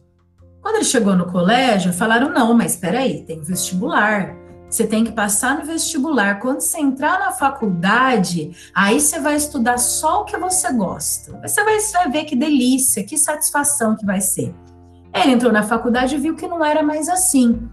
[0.59, 4.35] Quando ele chegou no colégio, falaram não, mas espera aí, tem vestibular
[4.77, 6.39] você tem que passar no vestibular.
[6.39, 11.39] Quando você entrar na faculdade, aí você vai estudar só o que você gosta.
[11.41, 14.53] Você vai, ver que delícia, que satisfação que vai ser.
[15.13, 17.67] Ele entrou na faculdade e viu que não era mais assim.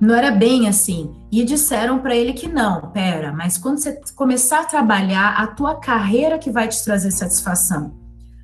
[0.00, 1.14] Não era bem assim.
[1.30, 5.76] E disseram para ele que não, pera, mas quando você começar a trabalhar, a tua
[5.76, 7.96] carreira que vai te trazer satisfação.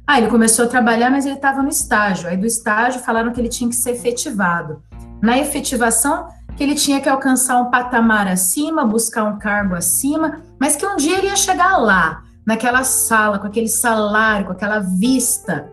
[0.07, 2.29] Ah, ele começou a trabalhar, mas ele estava no estágio.
[2.29, 4.83] Aí do estágio falaram que ele tinha que ser efetivado.
[5.21, 10.77] Na efetivação, que ele tinha que alcançar um patamar acima, buscar um cargo acima, mas
[10.77, 15.73] que um dia ele ia chegar lá, naquela sala, com aquele salário, com aquela vista.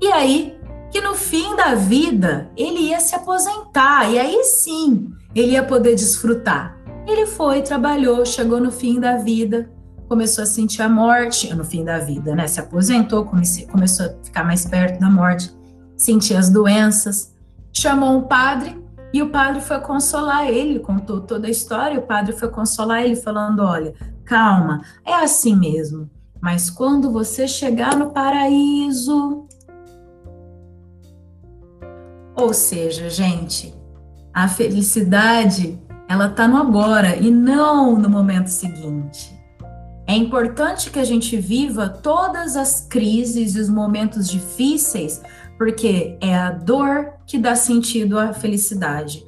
[0.00, 0.58] E aí,
[0.90, 5.94] que no fim da vida, ele ia se aposentar, e aí sim, ele ia poder
[5.94, 6.76] desfrutar.
[7.06, 9.70] Ele foi, trabalhou, chegou no fim da vida,
[10.08, 12.46] começou a sentir a morte, no fim da vida, né?
[12.46, 15.54] Se aposentou, começou a ficar mais perto da morte,
[15.96, 17.34] sentir as doenças,
[17.72, 18.78] chamou um padre
[19.12, 21.98] e o padre foi consolar ele, contou toda a história.
[21.98, 23.94] O padre foi consolar ele, falando: Olha,
[24.24, 26.10] calma, é assim mesmo.
[26.40, 29.46] Mas quando você chegar no paraíso.
[32.36, 33.74] Ou seja, gente,
[34.32, 35.76] a felicidade
[36.08, 39.36] ela está no agora e não no momento seguinte.
[40.06, 45.20] É importante que a gente viva todas as crises e os momentos difíceis,
[45.58, 49.26] porque é a dor que dá sentido à felicidade.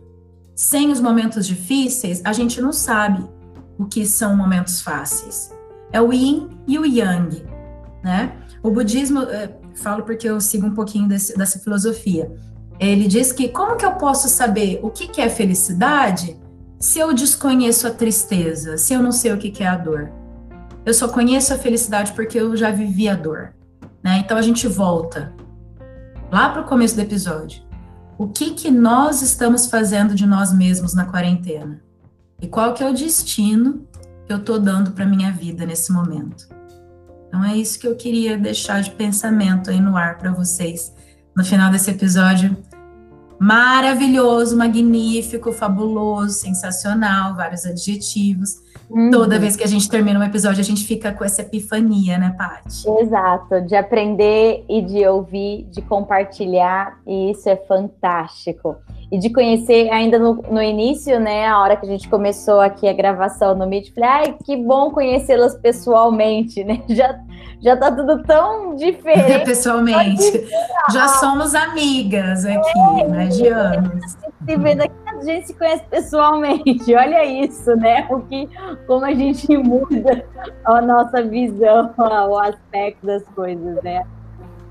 [0.54, 3.28] Sem os momentos difíceis, a gente não sabe
[3.76, 5.52] o que são momentos fáceis.
[5.92, 7.44] É o yin e o yang,
[8.04, 8.36] né?
[8.62, 12.30] O budismo, é, falo porque eu sigo um pouquinho desse, dessa filosofia.
[12.78, 16.38] Ele diz que como que eu posso saber o que, que é felicidade
[16.78, 20.10] se eu desconheço a tristeza, se eu não sei o que, que é a dor?
[20.86, 23.52] Eu só conheço a felicidade porque eu já vivi a dor,
[24.02, 24.18] né?
[24.24, 25.32] Então a gente volta
[26.30, 27.62] lá para o começo do episódio.
[28.16, 31.82] O que que nós estamos fazendo de nós mesmos na quarentena?
[32.40, 33.86] E qual que é o destino
[34.26, 36.48] que eu estou dando para minha vida nesse momento?
[37.26, 40.92] Então é isso que eu queria deixar de pensamento aí no ar para vocês
[41.34, 42.56] no final desse episódio
[43.40, 48.60] maravilhoso, magnífico, fabuloso, sensacional, vários adjetivos.
[48.90, 49.10] Uhum.
[49.10, 52.34] Toda vez que a gente termina um episódio, a gente fica com essa epifania, né,
[52.36, 52.86] Paty?
[53.00, 58.76] Exato, de aprender e de ouvir, de compartilhar, e isso é fantástico.
[59.10, 62.88] E de conhecer ainda no, no início, né, a hora que a gente começou aqui
[62.88, 66.82] a gravação no Meet, falei, ai, que bom conhecê-las pessoalmente, né?
[66.88, 67.18] Já
[67.62, 69.44] já tá tudo tão diferente.
[69.44, 70.48] Pessoalmente.
[70.90, 74.16] Já somos amigas aqui, é, né, de anos.
[74.48, 76.94] Se vê daqui a gente se conhece pessoalmente.
[76.96, 78.06] Olha isso, né?
[78.10, 78.48] O que,
[78.86, 80.24] como a gente muda
[80.64, 84.04] a nossa visão, o aspecto das coisas, né?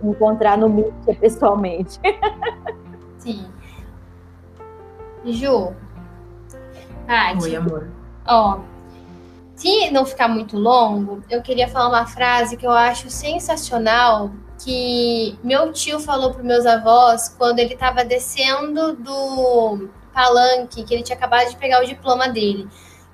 [0.03, 1.99] Encontrar no mídia pessoalmente.
[3.20, 3.45] Sim.
[5.26, 5.74] Ju.
[7.08, 7.44] Paty.
[7.44, 7.90] Oi, amor.
[8.28, 8.60] Ó,
[9.56, 14.32] se não ficar muito longo, eu queria falar uma frase que eu acho sensacional
[14.64, 21.04] que meu tio falou para meus avós quando ele estava descendo do palanque, que ele
[21.04, 22.68] tinha acabado de pegar o diploma dele,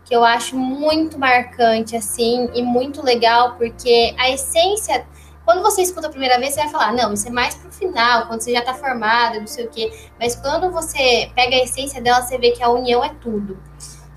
[0.04, 5.06] que eu acho muito marcante assim e muito legal porque a essência
[5.46, 8.26] quando você escuta a primeira vez, você vai falar, não, isso é mais pro final,
[8.26, 10.10] quando você já tá formada, não sei o quê.
[10.20, 13.58] Mas quando você pega a essência dela, você vê que a união é tudo.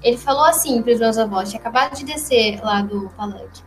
[0.02, 3.62] Ele falou assim para os meus avós, tinha acabado de descer lá do palanque.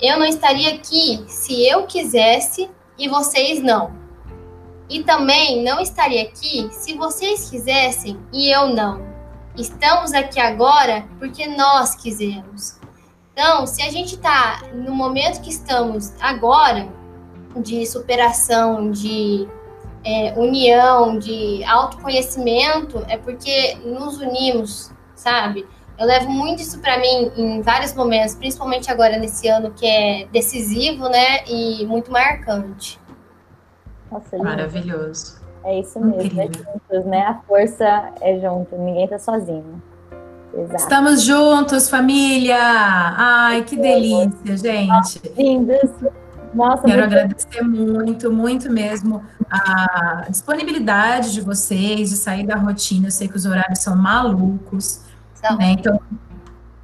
[0.00, 2.68] Eu não estaria aqui se eu quisesse
[2.98, 3.92] e vocês não.
[4.88, 9.06] E também não estaria aqui se vocês quisessem e eu não.
[9.56, 12.78] Estamos aqui agora porque nós quisemos.
[13.38, 16.88] Então, se a gente está no momento que estamos agora,
[17.54, 19.46] de superação, de
[20.04, 25.64] é, união, de autoconhecimento, é porque nos unimos, sabe?
[25.96, 30.26] Eu levo muito isso para mim em vários momentos, principalmente agora nesse ano que é
[30.32, 31.44] decisivo, né?
[31.46, 33.00] E muito marcante.
[34.10, 35.40] Nossa, é Maravilhoso.
[35.62, 37.20] É isso mesmo, é juntos, né?
[37.20, 39.80] A força é junto, ninguém tá sozinho.
[40.58, 40.82] Exato.
[40.82, 42.58] Estamos juntos, família!
[42.58, 45.22] Ai, que delícia, gente!
[45.36, 45.90] Lindas!
[46.52, 47.14] Nossa, Quero muito...
[47.14, 53.06] agradecer muito, muito mesmo a disponibilidade de vocês de sair da rotina.
[53.06, 55.02] Eu sei que os horários são malucos.
[55.58, 55.72] Né?
[55.72, 56.00] Então,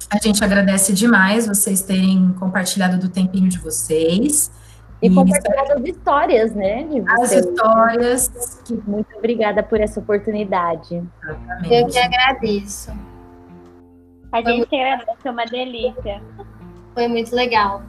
[0.09, 4.51] a gente agradece demais vocês terem compartilhado do tempinho de vocês.
[5.01, 6.87] E, e compartilhado as histórias, né?
[7.07, 8.61] As histórias.
[8.87, 11.03] Muito obrigada por essa oportunidade.
[11.21, 11.73] Exatamente.
[11.73, 12.91] Eu que agradeço.
[14.35, 16.21] A gente que agradece, é uma delícia.
[16.93, 17.81] Foi muito legal.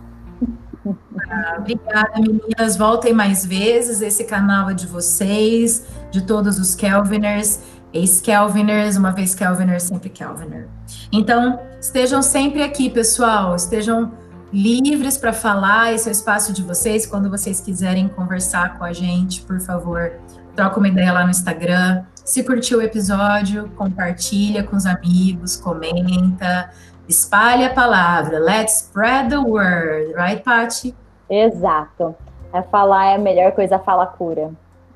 [1.29, 2.77] Ah, obrigada, meninas.
[2.77, 4.01] Voltem mais vezes.
[4.01, 7.61] Esse canal é de vocês, de todos os Kelviners
[7.93, 10.69] ex-Kelviners, uma vez Kelviner, sempre Kelviner.
[11.11, 14.13] Então, estejam sempre aqui, pessoal, estejam
[14.53, 18.93] livres para falar, esse é o espaço de vocês, quando vocês quiserem conversar com a
[18.93, 20.13] gente, por favor,
[20.55, 22.05] troca uma ideia lá no Instagram.
[22.27, 26.71] Se curtiu o episódio, compartilha com os amigos, comenta,
[27.09, 28.41] espalhe a palavra.
[28.41, 30.93] Let's spread the word, right, Patty?
[31.31, 32.17] Exato.
[32.53, 34.51] É falar é a melhor coisa, fala cura.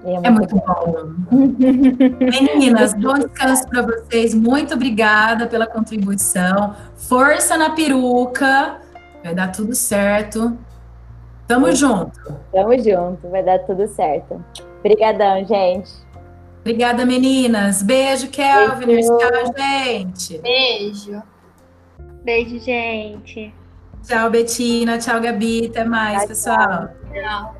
[0.04, 1.14] É, é muito bom.
[1.30, 4.34] Meninas, bom descanso para vocês.
[4.34, 6.74] Muito obrigada pela contribuição.
[6.96, 8.80] Força na peruca.
[9.22, 10.58] Vai dar tudo certo.
[11.46, 12.18] Tamo junto.
[12.52, 14.44] Tamo junto, vai dar tudo certo.
[14.80, 16.09] Obrigadão, gente.
[16.60, 17.82] Obrigada, meninas.
[17.82, 19.00] Beijo, Kelvin.
[19.00, 20.38] Tchau, gente.
[20.38, 21.22] Beijo.
[22.22, 23.52] Beijo, gente.
[24.06, 24.98] Tchau, Betina.
[24.98, 25.66] Tchau, Gabi.
[25.66, 26.88] Até mais, tchau, pessoal.
[27.12, 27.59] Tchau.